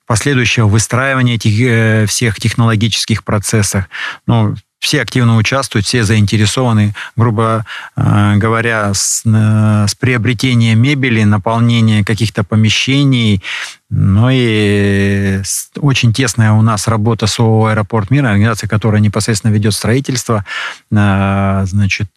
последующего 0.07 0.67
выстраивания 0.67 1.35
этих 1.35 1.61
э, 1.61 2.07
всех 2.07 2.37
технологических 2.41 3.25
процессов. 3.25 3.89
Ну, 4.27 4.55
все 4.79 5.03
активно 5.03 5.37
участвуют, 5.37 5.87
все 5.87 6.05
заинтересованы, 6.05 6.95
грубо 7.17 7.65
э, 7.97 8.37
говоря, 8.37 8.93
с, 8.95 9.23
э, 9.25 9.87
с 9.89 9.95
приобретением 9.95 10.81
мебели, 10.81 11.25
наполнением 11.25 12.05
каких-то 12.05 12.45
помещений. 12.45 13.43
Ну 13.89 14.29
и 14.31 15.41
очень 15.79 16.13
тесная 16.13 16.53
у 16.53 16.63
нас 16.63 16.89
работа 16.89 17.27
с 17.27 17.39
ООО 17.39 17.67
«Аэропорт 17.67 18.11
мира», 18.11 18.29
организация, 18.29 18.69
которая 18.69 19.01
непосредственно 19.01 19.53
ведет 19.53 19.75
строительство. 19.75 20.45
Э, 20.93 21.65
значит, 21.67 22.11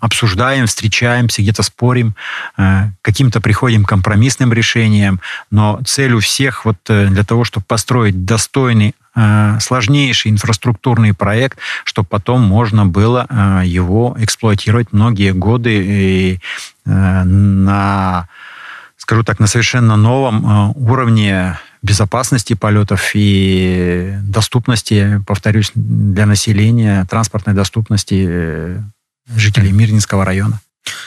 обсуждаем, 0.00 0.66
встречаемся, 0.66 1.42
где-то 1.42 1.62
спорим, 1.62 2.14
каким-то 3.02 3.40
приходим 3.40 3.84
компромиссным 3.84 4.52
решениям. 4.52 5.20
Но 5.50 5.80
цель 5.84 6.12
у 6.12 6.20
всех 6.20 6.64
вот 6.64 6.76
для 6.86 7.24
того, 7.24 7.44
чтобы 7.44 7.66
построить 7.66 8.24
достойный 8.24 8.94
сложнейший 9.60 10.30
инфраструктурный 10.30 11.14
проект, 11.14 11.58
чтобы 11.84 12.08
потом 12.08 12.42
можно 12.42 12.84
было 12.86 13.26
э, 13.28 13.62
его 13.64 14.14
эксплуатировать 14.18 14.92
многие 14.92 15.32
годы 15.32 15.70
и 15.74 16.40
э, 16.84 17.22
на, 17.24 18.28
скажу 18.96 19.22
так, 19.22 19.38
на 19.38 19.46
совершенно 19.46 19.96
новом 19.96 20.72
уровне 20.76 21.58
безопасности 21.82 22.54
полетов 22.54 23.12
и 23.14 24.16
доступности, 24.22 25.22
повторюсь, 25.26 25.70
для 25.74 26.26
населения, 26.26 27.06
транспортной 27.08 27.54
доступности 27.54 28.82
жителей 29.34 29.72
Мирнинского 29.72 30.24
района. 30.24 30.60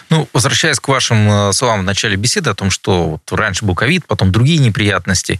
Ну, 0.10 0.28
возвращаясь 0.34 0.80
к 0.80 0.88
вашим 0.88 1.54
словам 1.54 1.82
в 1.82 1.84
начале 1.84 2.16
беседы 2.16 2.50
о 2.50 2.56
том, 2.56 2.70
что 2.70 3.10
вот 3.12 3.32
раньше 3.32 3.66
был 3.66 3.76
ковид, 3.76 4.06
потом 4.08 4.32
другие 4.32 4.60
неприятности, 4.60 5.40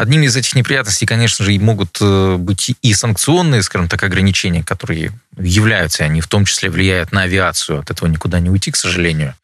Одними 0.00 0.24
из 0.24 0.34
этих 0.34 0.54
неприятностей, 0.54 1.04
конечно 1.04 1.44
же, 1.44 1.52
могут 1.58 1.98
э, 2.00 2.36
быть 2.38 2.74
и 2.80 2.94
санкционные, 2.94 3.62
скажем 3.62 3.86
так, 3.86 4.02
ограничения, 4.02 4.64
которые 4.64 5.12
являются, 5.36 6.04
они 6.04 6.22
в 6.22 6.26
том 6.26 6.46
числе 6.46 6.70
влияют 6.70 7.12
на 7.12 7.24
авиацию. 7.24 7.80
От 7.80 7.90
этого 7.90 8.08
никуда 8.08 8.40
не 8.40 8.48
уйти, 8.48 8.70
к 8.70 8.76
сожалению. 8.76 9.34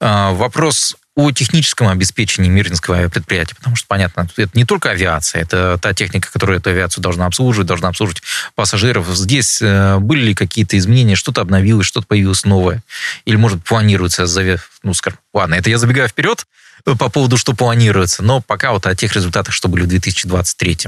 А, 0.00 0.32
вопрос 0.32 0.96
о 1.16 1.32
техническом 1.32 1.88
обеспечении 1.88 2.50
Мирнинского 2.50 2.98
авиапредприятия, 2.98 3.56
потому 3.56 3.74
что, 3.74 3.86
понятно, 3.88 4.28
это 4.36 4.50
не 4.52 4.66
только 4.66 4.90
авиация, 4.90 5.40
это 5.40 5.78
та 5.80 5.94
техника, 5.94 6.30
которая 6.30 6.58
эту 6.58 6.68
авиацию 6.68 7.02
должна 7.02 7.24
обслуживать, 7.24 7.68
должна 7.68 7.88
обслуживать 7.88 8.22
пассажиров. 8.54 9.06
Здесь 9.16 9.62
э, 9.62 9.96
были 9.96 10.26
ли 10.26 10.34
какие-то 10.34 10.76
изменения, 10.76 11.16
что-то 11.16 11.40
обновилось, 11.40 11.86
что-то 11.86 12.06
появилось 12.06 12.44
новое? 12.44 12.82
Или, 13.24 13.36
может, 13.36 13.64
планируется, 13.64 14.26
ну, 14.82 14.92
скажем, 14.92 15.18
ладно, 15.32 15.54
это 15.54 15.70
я 15.70 15.78
забегаю 15.78 16.10
вперед, 16.10 16.46
по 16.84 17.08
поводу, 17.08 17.36
что 17.36 17.54
планируется, 17.54 18.22
но 18.22 18.40
пока 18.40 18.72
вот 18.72 18.86
о 18.86 18.94
тех 18.94 19.14
результатах, 19.14 19.54
что 19.54 19.68
были 19.68 19.84
в 19.84 19.88
2023. 19.88 20.78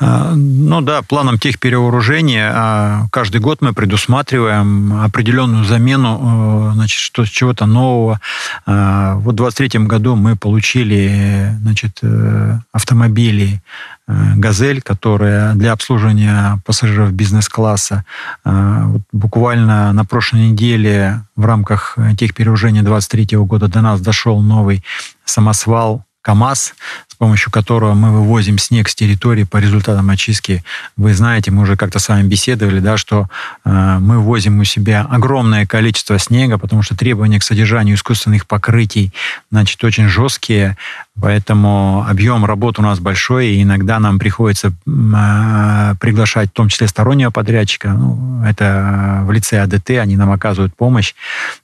А, 0.00 0.32
ну 0.34 0.80
да, 0.80 1.02
планом 1.02 1.38
тех 1.38 1.58
перевооружения 1.58 2.52
а, 2.54 3.06
каждый 3.10 3.40
год 3.40 3.60
мы 3.60 3.72
предусматриваем 3.72 5.02
определенную 5.02 5.64
замену 5.64 6.70
значит, 6.74 6.98
что, 6.98 7.24
чего-то 7.24 7.66
нового. 7.66 8.20
А, 8.66 9.14
вот 9.16 9.34
в 9.34 9.36
2023 9.36 9.86
году 9.86 10.14
мы 10.16 10.36
получили 10.36 11.52
значит, 11.60 11.98
э, 12.02 12.58
автомобили 12.72 13.60
Э, 14.08 14.34
«Газель», 14.36 14.80
которая 14.80 15.54
для 15.54 15.72
обслуживания 15.72 16.60
пассажиров 16.64 17.12
бизнес-класса 17.12 18.04
э, 18.44 18.82
вот 18.84 19.02
буквально 19.12 19.92
на 19.92 20.04
прошлой 20.06 20.48
неделе 20.48 21.20
в 21.36 21.44
рамках 21.44 21.98
техпереужения 22.18 22.82
23 22.82 23.36
года 23.38 23.68
до 23.68 23.82
нас 23.82 24.00
дошел 24.00 24.40
новый 24.40 24.82
самосвал 25.26 26.04
КАМАЗ, 26.28 26.74
с 27.08 27.14
помощью 27.14 27.50
которого 27.50 27.94
мы 27.94 28.12
вывозим 28.12 28.58
снег 28.58 28.90
с 28.90 28.94
территории 28.94 29.44
по 29.44 29.56
результатам 29.56 30.10
очистки. 30.10 30.62
Вы 30.98 31.14
знаете, 31.14 31.50
мы 31.50 31.62
уже 31.62 31.74
как-то 31.74 31.98
с 31.98 32.08
вами 32.10 32.28
беседовали, 32.28 32.80
да, 32.80 32.98
что 32.98 33.28
э, 33.64 33.98
мы 33.98 34.18
ввозим 34.18 34.60
у 34.60 34.64
себя 34.64 35.06
огромное 35.10 35.64
количество 35.64 36.18
снега, 36.18 36.58
потому 36.58 36.82
что 36.82 36.94
требования 36.94 37.38
к 37.38 37.44
содержанию 37.44 37.96
искусственных 37.96 38.46
покрытий, 38.46 39.10
значит, 39.50 39.82
очень 39.82 40.08
жесткие. 40.08 40.76
Поэтому 41.20 42.04
объем 42.08 42.44
работы 42.44 42.80
у 42.80 42.84
нас 42.84 43.00
большой, 43.00 43.48
и 43.48 43.62
иногда 43.62 43.98
нам 43.98 44.18
приходится 44.18 44.68
э, 44.68 45.94
приглашать 46.00 46.50
в 46.50 46.52
том 46.52 46.68
числе 46.68 46.86
стороннего 46.88 47.30
подрядчика. 47.30 47.88
Ну, 47.88 48.42
это 48.44 49.22
в 49.24 49.32
лице 49.32 49.60
АДТ, 49.60 49.90
они 49.90 50.16
нам 50.16 50.30
оказывают 50.30 50.74
помощь. 50.76 51.14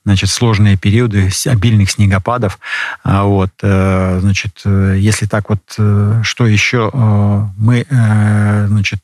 Значит, 0.05 0.31
сложные 0.31 0.77
периоды 0.77 1.31
обильных 1.47 1.91
снегопадов. 1.91 2.59
А 3.03 3.25
вот, 3.25 3.53
э, 3.63 4.19
значит, 4.21 4.61
э, 4.65 4.97
если 4.99 5.27
так 5.27 5.49
вот, 5.49 5.61
что 6.23 6.47
еще 6.47 6.91
мы, 7.57 7.87
значит, 8.69 9.03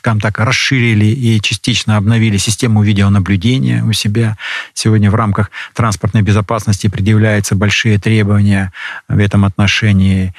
скажем 0.00 0.18
так, 0.18 0.38
расширили 0.38 1.04
и 1.04 1.38
частично 1.42 1.98
обновили 1.98 2.38
систему 2.38 2.82
видеонаблюдения 2.82 3.84
у 3.84 3.92
себя. 3.92 4.38
Сегодня 4.72 5.10
в 5.10 5.14
рамках 5.14 5.50
транспортной 5.74 6.22
безопасности 6.22 6.86
предъявляются 6.86 7.54
большие 7.54 7.98
требования 7.98 8.72
в 9.08 9.18
этом 9.18 9.44
отношении. 9.44 10.34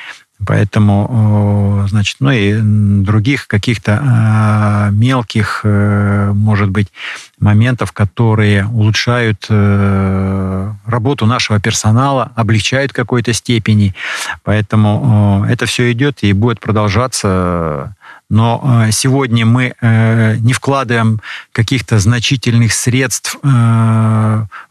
Поэтому, 0.48 1.86
значит, 1.88 2.15
ну 2.20 2.32
и 2.32 2.58
других 3.03 3.48
каких-то 3.48 4.00
а, 4.01 4.89
мелких, 4.89 5.62
э, 5.63 6.32
может 6.34 6.72
быть, 6.72 6.88
моментов, 7.39 7.91
которые 7.91 8.65
улучшают 8.65 9.46
э, 9.48 10.74
работу 10.88 11.27
нашего 11.27 11.60
персонала, 11.60 12.32
облегчают 12.36 12.94
в 12.94 12.96
какой-то 12.96 13.34
степени. 13.34 13.94
Поэтому 14.44 15.46
это 15.48 15.68
все 15.68 15.91
идет 15.91 16.24
и 16.24 16.34
будет 16.34 16.60
продолжаться 16.60 17.96
но 18.31 18.85
э, 18.88 18.91
сегодня 18.91 19.45
мы 19.45 19.73
э, 19.81 20.38
не 20.38 20.53
вкладываем 20.53 21.19
каких-то 21.51 22.00
значительных 22.00 22.71
средств 22.71 23.38
э, 23.43 23.47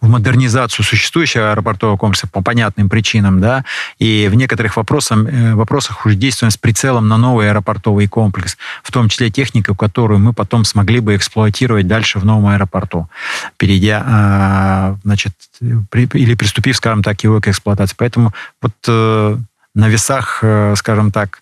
в 0.01 0.09
модернизацию 0.09 0.83
существующего 0.83 1.53
аэропортового 1.53 1.99
комплекса 1.99 2.27
по 2.27 2.43
понятным 2.43 2.89
причинам, 2.89 3.39
да, 3.39 3.67
и 3.99 4.29
в 4.33 4.35
некоторых 4.35 4.79
вопросах, 4.79 5.19
вопросах 5.55 6.07
уже 6.07 6.15
действуем 6.15 6.51
с 6.51 6.57
прицелом 6.57 7.09
на 7.09 7.19
новый 7.19 7.51
аэропортовый 7.51 8.09
комплекс, 8.09 8.57
в 8.83 8.91
том 8.91 9.11
числе 9.11 9.31
технику, 9.31 9.75
которую 9.75 10.21
мы 10.21 10.33
потом 10.33 10.65
смогли 10.65 11.01
бы 11.01 11.15
эксплуатировать 11.15 11.87
дальше 11.87 12.19
в 12.19 12.25
новом 12.25 12.47
аэропорту, 12.47 13.11
перейдя, 13.59 14.97
значит, 15.05 15.35
или 15.61 16.35
приступив, 16.35 16.77
скажем 16.77 17.03
так, 17.03 17.23
его 17.25 17.41
к 17.41 17.49
эксплуатации. 17.49 17.95
Поэтому 17.99 18.33
вот 18.63 19.45
на 19.75 19.89
весах, 19.89 20.43
скажем 20.75 21.13
так, 21.13 21.41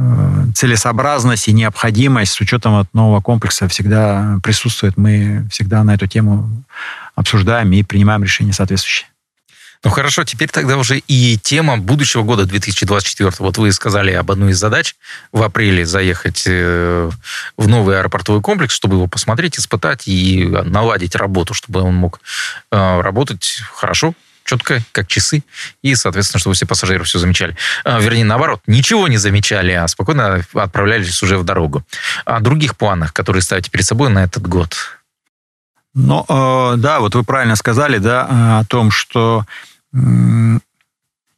Э, 0.00 0.46
целесообразность 0.54 1.48
и 1.48 1.52
необходимость 1.52 2.32
с 2.32 2.40
учетом 2.40 2.76
от 2.76 2.92
нового 2.94 3.20
комплекса 3.20 3.68
всегда 3.68 4.38
присутствует. 4.42 4.96
Мы 4.96 5.46
всегда 5.50 5.84
на 5.84 5.94
эту 5.94 6.06
тему 6.06 6.64
обсуждаем 7.14 7.72
и 7.72 7.82
принимаем 7.82 8.22
решения 8.22 8.52
соответствующие. 8.52 9.08
Ну 9.82 9.90
хорошо, 9.90 10.24
теперь 10.24 10.50
тогда 10.50 10.76
уже 10.76 10.98
и 10.98 11.38
тема 11.38 11.78
будущего 11.78 12.22
года 12.22 12.44
2024. 12.46 13.32
Вот 13.38 13.58
вы 13.58 13.72
сказали 13.72 14.12
об 14.12 14.30
одной 14.30 14.52
из 14.52 14.58
задач 14.58 14.94
в 15.32 15.42
апреле 15.42 15.84
заехать 15.84 16.44
э, 16.46 17.10
в 17.56 17.68
новый 17.68 17.98
аэропортовый 17.98 18.42
комплекс, 18.42 18.74
чтобы 18.74 18.96
его 18.96 19.06
посмотреть, 19.06 19.58
испытать 19.58 20.06
и 20.06 20.46
наладить 20.46 21.14
работу, 21.14 21.54
чтобы 21.54 21.80
он 21.80 21.94
мог 21.94 22.20
э, 22.70 23.00
работать 23.00 23.60
хорошо, 23.74 24.14
четко, 24.50 24.82
как 24.92 25.06
часы, 25.06 25.44
и, 25.82 25.94
соответственно, 25.94 26.40
чтобы 26.40 26.54
все 26.54 26.66
пассажиры 26.66 27.04
все 27.04 27.18
замечали. 27.18 27.56
А, 27.84 28.00
вернее, 28.00 28.24
наоборот, 28.24 28.60
ничего 28.66 29.06
не 29.06 29.16
замечали, 29.16 29.72
а 29.72 29.86
спокойно 29.86 30.44
отправлялись 30.54 31.22
уже 31.22 31.38
в 31.38 31.44
дорогу. 31.44 31.84
О 32.24 32.40
других 32.40 32.76
планах, 32.76 33.12
которые 33.12 33.42
ставите 33.42 33.70
перед 33.70 33.86
собой 33.86 34.10
на 34.10 34.24
этот 34.24 34.46
год? 34.48 34.76
Ну, 35.94 36.24
э, 36.28 36.74
да, 36.78 36.98
вот 36.98 37.14
вы 37.14 37.22
правильно 37.22 37.54
сказали, 37.54 37.98
да, 37.98 38.58
о 38.60 38.64
том, 38.64 38.90
что 38.90 39.44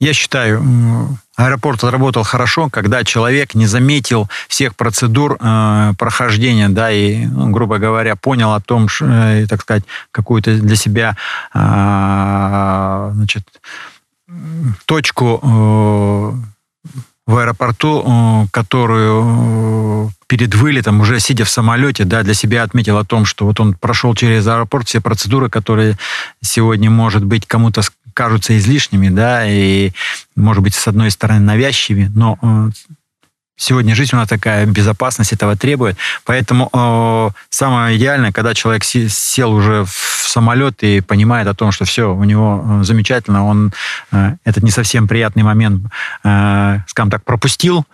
я 0.02 0.14
считаю, 0.14 1.16
аэропорт 1.37 1.85
отработал 1.85 2.25
хорошо, 2.25 2.68
когда 2.68 3.04
человек 3.04 3.54
не 3.54 3.66
заметил 3.66 4.28
всех 4.49 4.75
процедур 4.75 5.37
э, 5.38 5.92
прохождения, 5.97 6.68
да, 6.68 6.90
и, 6.90 7.26
ну, 7.26 7.50
грубо 7.50 7.78
говоря, 7.78 8.16
понял 8.16 8.52
о 8.52 8.61
том, 8.61 8.88
что, 8.88 9.06
э, 9.06 9.47
так 9.47 9.61
сказать, 9.61 9.85
какую-то 10.11 10.56
для 10.56 10.75
себя, 10.75 11.16
э, 11.54 13.11
значит, 13.14 13.47
точку 14.87 15.38
э, 15.40 16.32
в 17.26 17.38
аэропорту, 17.38 18.02
э, 18.04 18.47
которую 18.50 20.09
э, 20.09 20.09
перед 20.26 20.52
вылетом, 20.56 21.00
уже 21.00 21.21
сидя 21.21 21.44
в 21.44 21.49
самолете, 21.49 22.04
да, 22.04 22.25
для 22.25 22.35
себя 22.35 22.64
отметил 22.64 22.99
о 22.99 23.04
том, 23.04 23.25
что 23.25 23.47
вот 23.47 23.61
он 23.61 23.75
прошел 23.75 24.16
через 24.16 24.49
аэропорт 24.49 24.88
все 24.88 25.00
процедуры, 25.00 25.49
которые 25.49 25.97
сегодня, 26.40 26.90
может 26.90 27.25
быть, 27.25 27.47
кому-то 27.47 27.82
кажутся 28.14 28.57
излишними, 28.57 29.09
да, 29.09 29.45
и, 29.47 29.92
может 30.37 30.62
быть, 30.62 30.75
с 30.75 30.87
одной 30.88 31.11
стороны, 31.11 31.40
навязчивыми, 31.40 32.11
но 32.14 32.38
э, 32.42 32.71
Сегодня 33.62 33.95
жизнь 33.95 34.16
у 34.16 34.19
нас 34.19 34.28
такая, 34.28 34.66
безопасность 34.66 35.33
этого 35.33 35.57
требует. 35.57 35.97
Поэтому 36.25 36.69
э, 36.73 37.31
самое 37.49 37.97
идеальное, 37.97 38.33
когда 38.33 38.54
человек 38.54 38.83
сел 38.83 39.52
уже 39.52 39.85
в 39.85 40.26
самолет 40.26 40.83
и 40.83 41.00
понимает 41.00 41.47
о 41.47 41.54
том, 41.54 41.71
что 41.71 41.85
все, 41.85 42.12
у 42.12 42.25
него 42.25 42.64
э, 42.64 42.83
замечательно, 42.83 43.47
он 43.47 43.73
э, 44.11 44.35
этот 44.45 44.64
не 44.64 44.73
совсем 44.73 45.07
приятный 45.07 45.45
момент, 45.45 45.87
э, 46.25 46.78
скажем 46.88 47.11
так, 47.11 47.25
пропустил 47.25 47.85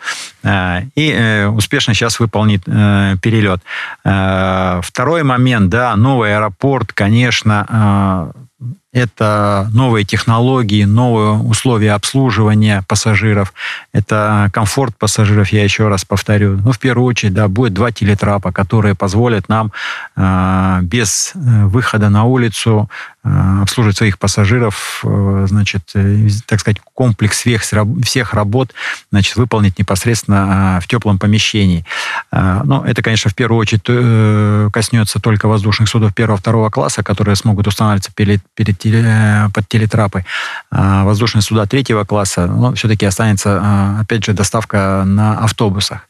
э, 0.43 0.85
и 0.95 1.11
э, 1.11 1.49
успешно 1.49 1.93
сейчас 1.93 2.19
выполнит 2.19 2.63
э, 2.67 3.17
перелет. 3.21 3.61
Э, 4.05 4.81
второй 4.83 5.23
момент, 5.23 5.69
да, 5.69 5.95
новый 5.97 6.35
аэропорт, 6.35 6.95
конечно, 6.95 8.33
э, 8.65 8.69
это 8.93 9.69
новые 9.73 10.05
технологии, 10.05 10.85
новые 10.85 11.33
условия 11.33 11.93
обслуживания 11.93 12.83
пассажиров, 12.89 13.53
это 13.93 14.49
комфорт 14.53 14.97
пассажиров, 14.97 15.51
я 15.51 15.63
еще 15.63 15.89
раз 15.89 16.07
повторю. 16.07 16.57
Ну, 16.57 16.73
в 16.73 16.79
первую 16.79 17.07
очередь, 17.07 17.35
да, 17.35 17.49
будет 17.49 17.75
два 17.75 17.93
телетрапа, 17.93 18.51
которые 18.51 18.95
позволят 18.95 19.49
нам 19.49 19.73
э, 20.17 20.79
без 20.83 21.33
э, 21.35 21.67
выхода 21.67 22.09
на 22.09 22.25
улицу 22.25 22.89
э, 23.25 23.63
обслуживать 23.63 23.99
своих 23.99 24.19
пассажиров, 24.19 25.03
э, 25.05 25.47
значит, 25.49 25.91
э, 25.95 26.29
так 26.47 26.61
сказать, 26.61 26.79
комплекс 26.95 27.41
всех, 27.41 27.63
всех 28.03 28.33
работ, 28.33 28.73
значит, 29.11 29.37
выполнить 29.37 29.79
непосредственно 29.79 30.79
э, 30.79 30.81
в 30.83 30.89
теплом 30.89 31.19
помещении. 31.19 31.85
Э, 32.33 32.63
но 32.65 32.85
это, 32.87 33.03
конечно, 33.03 33.31
в 33.31 33.35
первую 33.35 33.61
очередь 33.61 33.83
э, 33.87 34.71
коснется 34.73 35.21
только 35.21 35.47
воздушных 35.47 35.91
судов 35.91 36.15
первого-второго 36.15 36.71
класса, 36.71 37.03
которые 37.03 37.37
смогут 37.37 37.67
устанавливаться 37.67 38.13
перед, 38.15 38.41
перед 38.55 38.78
теле, 38.79 39.51
под 39.55 39.69
телетрапы. 39.69 40.25
А 40.71 41.05
воздушные 41.05 41.43
суда 41.43 41.67
третьего 41.67 42.05
класса, 42.05 42.47
но 42.47 42.75
все-таки 42.75 43.07
останется, 43.07 43.61
а, 43.63 44.01
опять 44.01 44.25
же, 44.25 44.33
доставка 44.33 45.03
на 45.05 45.39
автобусах. 45.39 46.07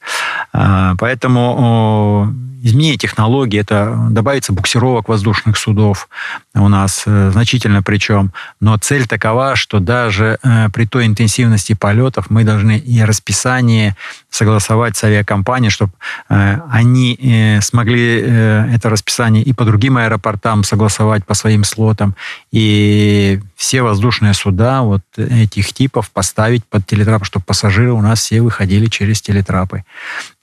А, 0.53 0.95
поэтому 0.99 2.35
изменение 2.63 2.99
технологий, 2.99 3.59
это 3.59 3.97
добавится 4.11 4.53
буксировок 4.53 5.09
воздушных 5.09 5.57
судов 5.57 6.09
у 6.55 6.69
нас 6.69 7.05
э, 7.07 7.31
значительно 7.33 7.83
причем. 7.83 8.33
Но 8.61 8.77
цель 8.79 9.07
такова, 9.07 9.57
что 9.57 9.79
даже 9.79 10.39
э, 10.43 10.69
при 10.71 10.85
той 10.87 11.07
интенсивности 11.07 11.75
полетов 11.75 12.31
мы 12.31 12.45
должны 12.45 12.79
и 12.79 13.01
расписание 13.03 13.97
согласовать 14.31 14.97
с 14.97 15.05
авиакомпанией, 15.05 15.71
чтобы 15.71 15.93
э, 16.29 16.61
они 16.71 17.59
смогли 17.61 18.21
это 18.21 18.91
расписание 18.91 19.43
и 19.43 19.53
по 19.53 19.65
другим 19.65 19.97
аэропортам 19.97 20.65
согласовать 20.65 21.25
по 21.25 21.35
своим 21.35 21.65
слотам, 21.65 22.15
и 22.51 23.41
все 23.59 23.83
воздушные 23.83 24.35
суда 24.35 24.83
вот 24.83 25.03
этих 25.17 25.73
типов 25.73 26.11
поставить 26.11 26.65
под 26.65 26.87
телетрапы, 26.87 27.25
чтобы 27.25 27.45
пассажиры 27.45 27.93
у 27.93 28.01
нас 28.01 28.21
все 28.21 28.41
выходили 28.41 28.87
через 28.87 29.21
телетрапы 29.21 29.83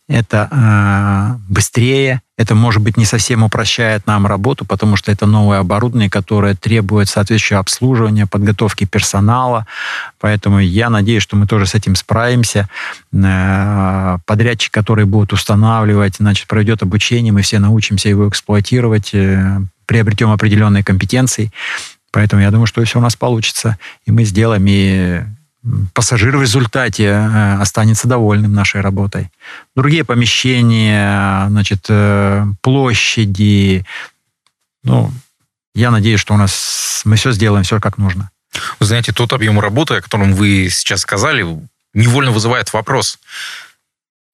это 0.07 0.49
э, 0.51 1.51
быстрее, 1.51 2.21
это, 2.37 2.53
может 2.53 2.81
быть, 2.81 2.95
не 2.95 3.05
совсем 3.05 3.43
упрощает 3.43 4.05
нам 4.05 4.27
работу, 4.27 4.65
потому 4.65 4.97
что 4.97 5.11
это 5.11 5.25
новое 5.25 5.59
оборудование, 5.59 6.09
которое 6.09 6.53
требует 6.53 7.09
соответствующего 7.09 7.59
обслуживания, 7.59 8.27
подготовки 8.27 8.85
персонала. 8.85 9.65
Поэтому 10.19 10.59
я 10.59 10.89
надеюсь, 10.89 11.23
что 11.23 11.37
мы 11.37 11.47
тоже 11.47 11.65
с 11.65 11.73
этим 11.73 11.95
справимся. 11.95 12.69
Э, 13.13 14.17
подрядчик, 14.25 14.71
который 14.71 15.05
будет 15.05 15.33
устанавливать, 15.33 16.17
значит, 16.17 16.47
проведет 16.47 16.83
обучение, 16.83 17.33
мы 17.33 17.41
все 17.41 17.57
научимся 17.57 18.09
его 18.09 18.29
эксплуатировать, 18.29 19.09
э, 19.13 19.59
приобретем 19.87 20.31
определенные 20.31 20.83
компетенции. 20.83 21.51
Поэтому 22.15 22.41
я 22.41 22.49
думаю, 22.49 22.65
что 22.65 22.81
все 22.85 22.99
у 22.99 23.01
нас 23.01 23.17
получится, 23.17 23.77
и 24.05 24.11
мы 24.11 24.23
сделаем, 24.23 24.65
и 24.69 25.21
пассажир 25.93 26.37
в 26.37 26.41
результате 26.41 27.07
э, 27.07 27.57
останется 27.59 28.07
довольным 28.07 28.53
нашей 28.53 28.79
работой. 28.79 29.29
Другие 29.75 30.05
помещения, 30.05 31.45
значит, 31.49 31.87
э, 31.89 32.45
площади, 32.61 33.85
ну, 34.85 35.11
я 35.73 35.91
надеюсь, 35.91 36.21
что 36.21 36.35
у 36.35 36.37
нас 36.37 37.01
мы 37.03 37.17
все 37.17 37.33
сделаем, 37.33 37.65
все 37.65 37.81
как 37.81 37.97
нужно. 37.97 38.31
Вы 38.79 38.85
знаете, 38.85 39.11
тот 39.11 39.33
объем 39.33 39.59
работы, 39.59 39.95
о 39.95 40.01
котором 40.01 40.35
вы 40.35 40.69
сейчас 40.71 41.01
сказали, 41.01 41.45
невольно 41.93 42.31
вызывает 42.31 42.71
вопрос. 42.71 43.19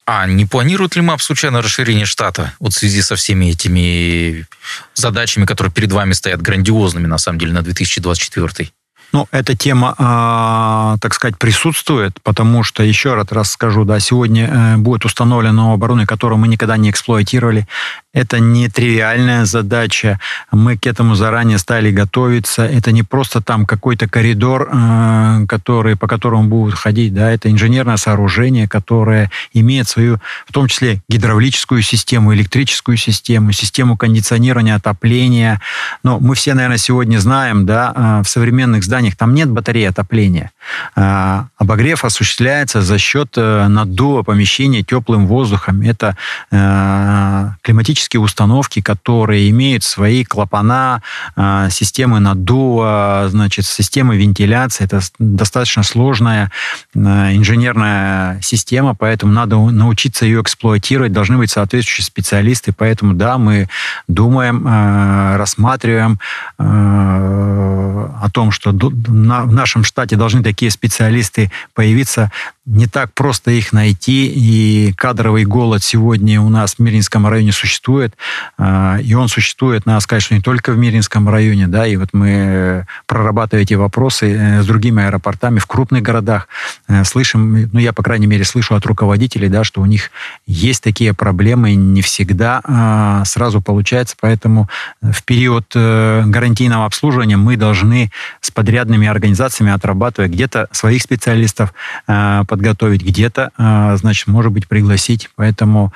А 0.04 0.26
не 0.26 0.46
планирует 0.46 0.96
ли 0.96 1.02
МАП 1.02 1.22
случайно 1.22 1.62
расширение 1.62 2.06
штата 2.06 2.54
вот 2.58 2.72
в 2.72 2.78
связи 2.78 3.02
со 3.02 3.14
всеми 3.14 3.46
этими 3.46 4.46
задачами, 4.94 5.44
которые 5.44 5.72
перед 5.72 5.92
вами 5.92 6.12
стоят 6.12 6.42
грандиозными, 6.42 7.06
на 7.06 7.18
самом 7.18 7.38
деле, 7.38 7.52
на 7.52 7.62
2024? 7.62 8.72
Ну, 9.12 9.28
эта 9.30 9.54
тема, 9.54 9.94
э, 9.98 10.98
так 11.00 11.12
сказать, 11.12 11.36
присутствует, 11.36 12.18
потому 12.22 12.62
что, 12.62 12.82
еще 12.82 13.14
раз 13.14 13.50
скажу, 13.50 13.84
да, 13.84 14.00
сегодня 14.00 14.48
э, 14.50 14.76
будет 14.78 15.04
установлено 15.04 15.74
оборудование, 15.74 16.06
которое 16.06 16.36
мы 16.36 16.48
никогда 16.48 16.78
не 16.78 16.88
эксплуатировали. 16.88 17.66
Это 18.14 18.40
не 18.40 18.68
тривиальная 18.68 19.44
задача. 19.44 20.18
Мы 20.50 20.76
к 20.76 20.86
этому 20.86 21.14
заранее 21.14 21.58
стали 21.58 21.90
готовиться. 21.90 22.64
Это 22.64 22.92
не 22.92 23.02
просто 23.02 23.42
там 23.42 23.66
какой-то 23.66 24.08
коридор, 24.08 24.68
э, 24.70 25.46
который, 25.46 25.96
по 25.96 26.06
которому 26.06 26.48
будут 26.48 26.74
ходить. 26.74 27.12
Да? 27.12 27.30
Это 27.30 27.50
инженерное 27.50 27.98
сооружение, 27.98 28.66
которое 28.66 29.30
имеет 29.52 29.88
свою, 29.88 30.18
в 30.46 30.52
том 30.52 30.68
числе, 30.68 31.00
гидравлическую 31.08 31.82
систему, 31.82 32.34
электрическую 32.34 32.96
систему, 32.96 33.52
систему 33.52 33.96
кондиционирования, 33.98 34.74
отопления. 34.74 35.60
Но 36.02 36.18
мы 36.18 36.34
все, 36.34 36.54
наверное, 36.54 36.78
сегодня 36.78 37.18
знаем, 37.18 37.66
да, 37.66 37.92
э, 37.94 38.22
в 38.24 38.28
современных 38.28 38.84
зданиях 38.84 39.01
там 39.10 39.34
нет 39.34 39.48
батареи 39.48 39.84
отопления. 39.84 40.50
Э, 40.96 41.44
обогрев 41.56 42.04
осуществляется 42.04 42.82
за 42.82 42.98
счет 42.98 43.36
наддува 43.36 44.22
помещения 44.22 44.82
теплым 44.82 45.26
воздухом. 45.26 45.82
Это 45.82 46.16
климатический 46.50 48.02
электрические 48.02 48.20
установки, 48.20 48.80
которые 48.80 49.50
имеют 49.50 49.84
свои 49.84 50.24
клапана, 50.24 51.02
а, 51.36 51.70
системы 51.70 52.20
наддува, 52.20 53.26
значит, 53.28 53.66
системы 53.66 54.16
вентиляции. 54.16 54.84
Это 54.84 55.00
достаточно 55.18 55.82
сложная 55.82 56.50
а, 56.94 57.32
инженерная 57.32 58.40
система, 58.42 58.94
поэтому 58.94 59.32
надо 59.32 59.56
научиться 59.56 60.24
ее 60.24 60.40
эксплуатировать, 60.40 61.12
должны 61.12 61.38
быть 61.38 61.50
соответствующие 61.50 62.04
специалисты. 62.04 62.72
Поэтому, 62.72 63.14
да, 63.14 63.38
мы 63.38 63.68
думаем, 64.08 64.64
а, 64.66 65.36
рассматриваем 65.36 66.18
о 66.58 68.28
том, 68.32 68.50
что 68.50 68.72
в 68.92 69.52
нашем 69.52 69.84
штате 69.84 70.16
должны 70.16 70.42
такие 70.42 70.70
специалисты 70.70 71.50
появиться 71.74 72.30
не 72.64 72.86
так 72.86 73.12
просто 73.12 73.50
их 73.50 73.72
найти, 73.72 74.26
и 74.26 74.92
кадровый 74.92 75.44
голод 75.44 75.82
сегодня 75.82 76.40
у 76.40 76.48
нас 76.48 76.76
в 76.76 76.78
Миринском 76.78 77.26
районе 77.26 77.50
существует, 77.50 78.14
а, 78.56 78.98
и 79.02 79.14
он 79.14 79.26
существует, 79.26 79.84
надо 79.84 79.98
сказать, 80.00 80.22
что 80.22 80.34
не 80.34 80.40
только 80.40 80.70
в 80.70 80.78
Миринском 80.78 81.28
районе, 81.28 81.66
да, 81.66 81.88
и 81.88 81.96
вот 81.96 82.10
мы, 82.12 82.86
прорабатывая 83.06 83.64
эти 83.64 83.74
вопросы 83.74 84.32
э, 84.32 84.62
с 84.62 84.66
другими 84.66 85.02
аэропортами 85.02 85.58
в 85.58 85.66
крупных 85.66 86.02
городах, 86.02 86.46
э, 86.86 87.02
слышим, 87.02 87.68
ну, 87.72 87.80
я, 87.80 87.92
по 87.92 88.04
крайней 88.04 88.28
мере, 88.28 88.44
слышу 88.44 88.76
от 88.76 88.86
руководителей, 88.86 89.48
да, 89.48 89.64
что 89.64 89.80
у 89.80 89.86
них 89.86 90.12
есть 90.46 90.84
такие 90.84 91.14
проблемы, 91.14 91.74
не 91.74 92.00
всегда 92.00 92.60
а, 92.62 93.24
сразу 93.24 93.60
получается, 93.60 94.14
поэтому 94.20 94.68
в 95.00 95.24
период 95.24 95.66
э, 95.74 96.22
гарантийного 96.26 96.86
обслуживания 96.86 97.36
мы 97.36 97.56
должны 97.56 98.12
с 98.40 98.52
подрядными 98.52 99.08
организациями 99.08 99.72
отрабатывать 99.72 100.30
где-то 100.30 100.68
своих 100.70 101.02
специалистов, 101.02 101.74
а, 102.06 102.44
подготовить, 102.52 103.00
где-то, 103.00 103.50
а, 103.56 103.96
значит, 103.96 104.26
может 104.26 104.52
быть, 104.52 104.68
пригласить. 104.68 105.30
Поэтому 105.36 105.90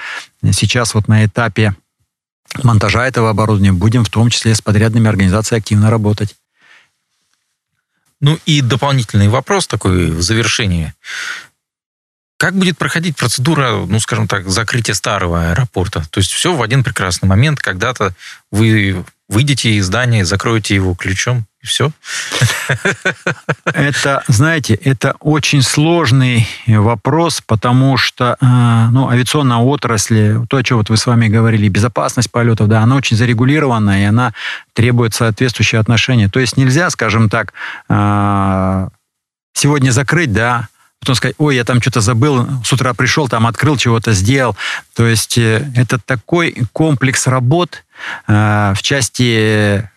сейчас 0.53 0.95
вот 0.95 1.07
на 1.07 1.27
этапе 1.27 1.77
монтажа 2.63 3.07
этого 3.07 3.29
оборудования 3.29 3.73
будем 3.73 4.05
в 4.05 4.09
том 4.09 4.31
числе 4.31 4.55
с 4.55 4.63
подрядными 4.63 5.07
организациями 5.07 5.61
активно 5.61 5.91
работать. 5.91 6.35
Ну 8.23 8.39
и 8.47 8.63
дополнительный 8.63 9.29
вопрос 9.29 9.67
такой 9.67 10.11
в 10.11 10.23
завершении. 10.23 10.95
Как 12.39 12.55
будет 12.55 12.79
проходить 12.79 13.17
процедура, 13.17 13.73
ну, 13.87 14.01
скажем 14.01 14.27
так, 14.27 14.49
закрытия 14.49 14.95
старого 14.95 15.51
аэропорта? 15.51 16.07
То 16.09 16.21
есть 16.21 16.33
все 16.33 16.55
в 16.55 16.63
один 16.63 16.83
прекрасный 16.83 17.29
момент, 17.29 17.61
когда-то 17.61 18.15
вы 18.51 19.05
выйдете 19.29 19.73
из 19.73 19.85
здания, 19.85 20.25
закроете 20.25 20.75
его 20.75 20.95
ключом, 20.95 21.45
все. 21.67 21.91
Это, 23.65 24.23
знаете, 24.29 24.75
это 24.75 25.15
очень 25.21 25.63
сложный 25.63 26.49
вопрос, 26.67 27.43
потому 27.45 27.97
что 27.97 28.37
э, 28.41 28.87
ну, 28.93 29.09
авиационная 29.09 29.59
отрасль, 29.59 30.47
то, 30.49 30.57
о 30.57 30.63
чем 30.63 30.79
вот 30.79 30.89
вы 30.89 30.97
с 30.97 31.07
вами 31.07 31.29
говорили, 31.29 31.69
безопасность 31.69 32.31
полетов, 32.31 32.69
да, 32.69 32.83
она 32.83 32.97
очень 32.97 33.17
зарегулирована, 33.17 34.03
и 34.03 34.05
она 34.05 34.33
требует 34.73 35.15
соответствующие 35.15 35.81
отношения. 35.81 36.29
То 36.29 36.41
есть 36.41 36.57
нельзя, 36.57 36.91
скажем 36.91 37.29
так, 37.29 37.53
э, 37.89 38.89
сегодня 39.53 39.91
закрыть, 39.91 40.33
да, 40.33 40.69
потом 41.01 41.15
сказать, 41.15 41.37
ой, 41.39 41.57
я 41.57 41.65
там 41.65 41.81
что-то 41.81 42.01
забыл, 42.01 42.47
с 42.65 42.73
утра 42.73 42.95
пришел, 42.95 43.29
там 43.29 43.47
открыл, 43.47 43.77
чего-то 43.77 44.13
сделал. 44.13 44.57
То 44.95 45.07
есть 45.07 45.37
э, 45.39 45.71
это 45.75 45.99
такой 45.99 46.57
комплекс 46.73 47.27
работ 47.27 47.83
в 48.27 48.79
части 48.83 49.89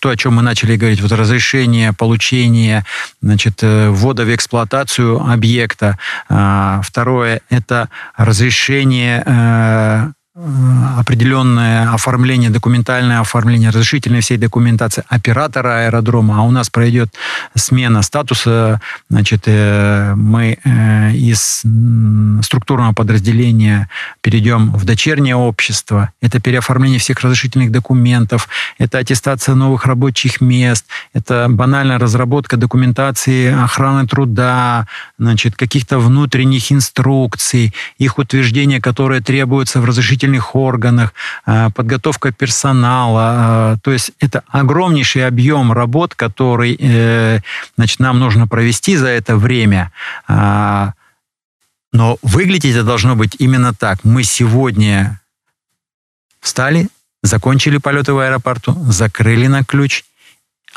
то, 0.00 0.10
о 0.10 0.16
чем 0.16 0.34
мы 0.34 0.42
начали 0.42 0.76
говорить, 0.76 1.00
вот 1.00 1.12
разрешение, 1.12 1.92
получение, 1.92 2.84
значит, 3.22 3.60
ввода 3.62 4.24
в 4.24 4.34
эксплуатацию 4.34 5.20
объекта. 5.20 5.98
Второе– 6.82 7.40
это 7.48 7.88
разрешение 8.16 9.24
Э, 9.28 10.12
определенное 10.96 11.92
оформление, 11.92 12.50
документальное 12.50 13.20
оформление, 13.20 13.70
разрешительной 13.70 14.20
всей 14.20 14.36
документации 14.36 15.02
оператора 15.08 15.86
аэродрома, 15.86 16.38
а 16.38 16.42
у 16.42 16.50
нас 16.50 16.70
пройдет 16.70 17.12
смена 17.56 18.02
статуса, 18.02 18.80
значит, 19.10 19.44
э, 19.46 20.14
мы 20.14 20.58
э, 20.64 21.12
из 21.14 21.64
структурного 22.44 22.92
подразделения 22.92 23.88
перейдем 24.20 24.72
в 24.72 24.84
дочернее 24.84 25.34
общество, 25.34 26.10
это 26.20 26.40
переоформление 26.40 27.00
всех 27.00 27.20
разрешительных 27.20 27.72
документов, 27.72 28.48
это 28.78 28.98
аттестация 28.98 29.56
новых 29.56 29.86
рабочих 29.86 30.40
мест, 30.40 30.86
это 31.14 31.46
банальная 31.48 31.98
разработка 31.98 32.56
документации 32.56 33.52
охраны 33.52 34.06
труда, 34.06 34.86
значит, 35.18 35.56
каких-то 35.56 35.98
внутренних 35.98 36.70
инструкций, 36.70 37.74
их 37.98 38.18
утверждение, 38.18 38.80
которые 38.80 39.20
требуются 39.20 39.80
в 39.80 39.84
разрешительных 39.84 40.27
исполнительных 40.28 40.54
органах, 40.54 41.12
э, 41.46 41.70
подготовка 41.74 42.32
персонала. 42.32 43.74
Э, 43.74 43.78
то 43.82 43.90
есть 43.90 44.12
это 44.20 44.42
огромнейший 44.48 45.26
объем 45.26 45.72
работ, 45.72 46.14
который 46.14 46.76
э, 46.80 47.40
значит, 47.76 48.00
нам 48.00 48.18
нужно 48.18 48.46
провести 48.46 48.96
за 48.96 49.08
это 49.08 49.36
время. 49.36 49.90
Но 51.92 52.18
выглядеть 52.22 52.76
это 52.76 52.84
должно 52.84 53.16
быть 53.16 53.36
именно 53.40 53.72
так. 53.72 54.04
Мы 54.04 54.22
сегодня 54.22 55.20
встали, 56.40 56.88
закончили 57.22 57.78
полеты 57.78 58.12
в 58.12 58.18
аэропорту, 58.18 58.76
закрыли 58.92 59.48
на 59.48 59.64
ключ, 59.64 60.04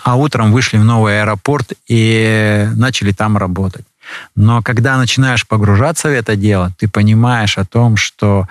а 0.03 0.15
утром 0.15 0.53
вышли 0.53 0.77
в 0.77 0.85
новый 0.85 1.21
аэропорт 1.21 1.73
и 1.89 2.67
начали 2.75 3.11
там 3.11 3.37
работать. 3.37 3.85
Но 4.35 4.61
когда 4.61 4.97
начинаешь 4.97 5.45
погружаться 5.47 6.07
в 6.07 6.11
это 6.11 6.35
дело, 6.35 6.71
ты 6.77 6.87
понимаешь 6.87 7.57
о 7.57 7.65
том, 7.65 7.97
что 7.97 8.47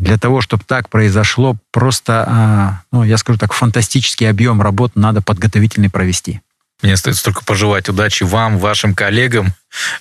для 0.00 0.16
того, 0.16 0.40
чтобы 0.40 0.64
так 0.66 0.88
произошло, 0.88 1.56
просто, 1.70 2.24
а, 2.26 2.82
ну, 2.90 3.04
я 3.04 3.18
скажу 3.18 3.38
так, 3.38 3.52
фантастический 3.52 4.28
объем 4.28 4.62
работ 4.62 4.92
надо 4.94 5.20
подготовительный 5.20 5.90
провести. 5.90 6.40
Мне 6.82 6.94
остается 6.94 7.22
только 7.22 7.44
пожелать 7.44 7.88
удачи 7.90 8.24
вам, 8.24 8.58
вашим 8.58 8.94
коллегам 8.94 9.48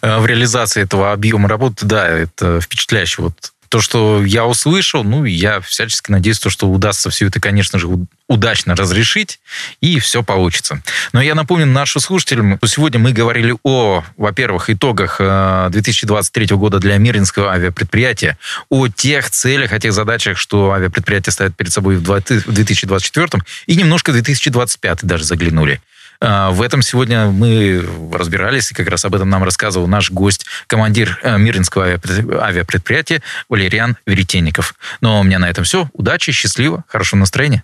э, 0.01 0.17
в 0.19 0.25
реализации 0.25 0.81
этого 0.81 1.11
объема 1.11 1.49
работы. 1.49 1.85
Да, 1.85 2.07
это 2.07 2.61
впечатляюще. 2.61 3.23
Вот 3.23 3.51
то, 3.67 3.81
что 3.81 4.23
я 4.23 4.45
услышал, 4.45 5.03
ну, 5.03 5.25
я 5.25 5.59
всячески 5.59 6.09
надеюсь, 6.09 6.39
то, 6.39 6.49
что 6.49 6.69
удастся 6.69 7.09
все 7.09 7.27
это, 7.27 7.41
конечно 7.41 7.77
же, 7.77 7.89
удачно 8.29 8.75
разрешить, 8.75 9.39
и 9.81 9.99
все 9.99 10.23
получится. 10.23 10.81
Но 11.11 11.21
я 11.21 11.35
напомню 11.35 11.65
нашим 11.65 11.99
слушателям, 11.99 12.57
что 12.57 12.67
сегодня 12.67 12.99
мы 12.99 13.11
говорили 13.11 13.55
о, 13.63 14.03
во-первых, 14.15 14.69
итогах 14.69 15.17
2023 15.17 16.45
э, 16.45 16.55
года 16.55 16.79
для 16.79 16.97
Миринского 16.97 17.51
авиапредприятия, 17.51 18.37
о 18.69 18.87
тех 18.87 19.29
целях, 19.31 19.73
о 19.73 19.79
тех 19.79 19.91
задачах, 19.91 20.37
что 20.37 20.71
авиапредприятие 20.71 21.33
ставит 21.33 21.57
перед 21.57 21.73
собой 21.73 21.97
в 21.97 22.03
2024, 22.03 23.43
и 23.65 23.75
немножко 23.75 24.13
2025 24.13 25.03
даже 25.03 25.23
заглянули. 25.23 25.81
А, 26.21 26.51
в 26.51 26.61
этом 26.61 26.81
сегодня 26.81 27.27
мы 27.27 27.83
разбирались, 28.13 28.71
и 28.71 28.73
как 28.75 28.87
раз 28.89 29.05
об 29.05 29.15
этом 29.15 29.29
нам 29.29 29.43
рассказывал 29.43 29.87
наш 29.87 30.11
гость, 30.11 30.45
командир 30.67 31.19
э, 31.23 31.37
Миринского 31.37 31.85
авиапредприятия 31.85 33.21
Валериан 33.47 33.97
Веретенников. 34.05 34.75
Но 35.01 35.19
у 35.19 35.23
меня 35.23 35.39
на 35.39 35.49
этом 35.49 35.63
все. 35.63 35.89
Удачи, 35.93 36.31
счастливо, 36.31 36.83
хорошего 36.87 37.21
настроения. 37.21 37.63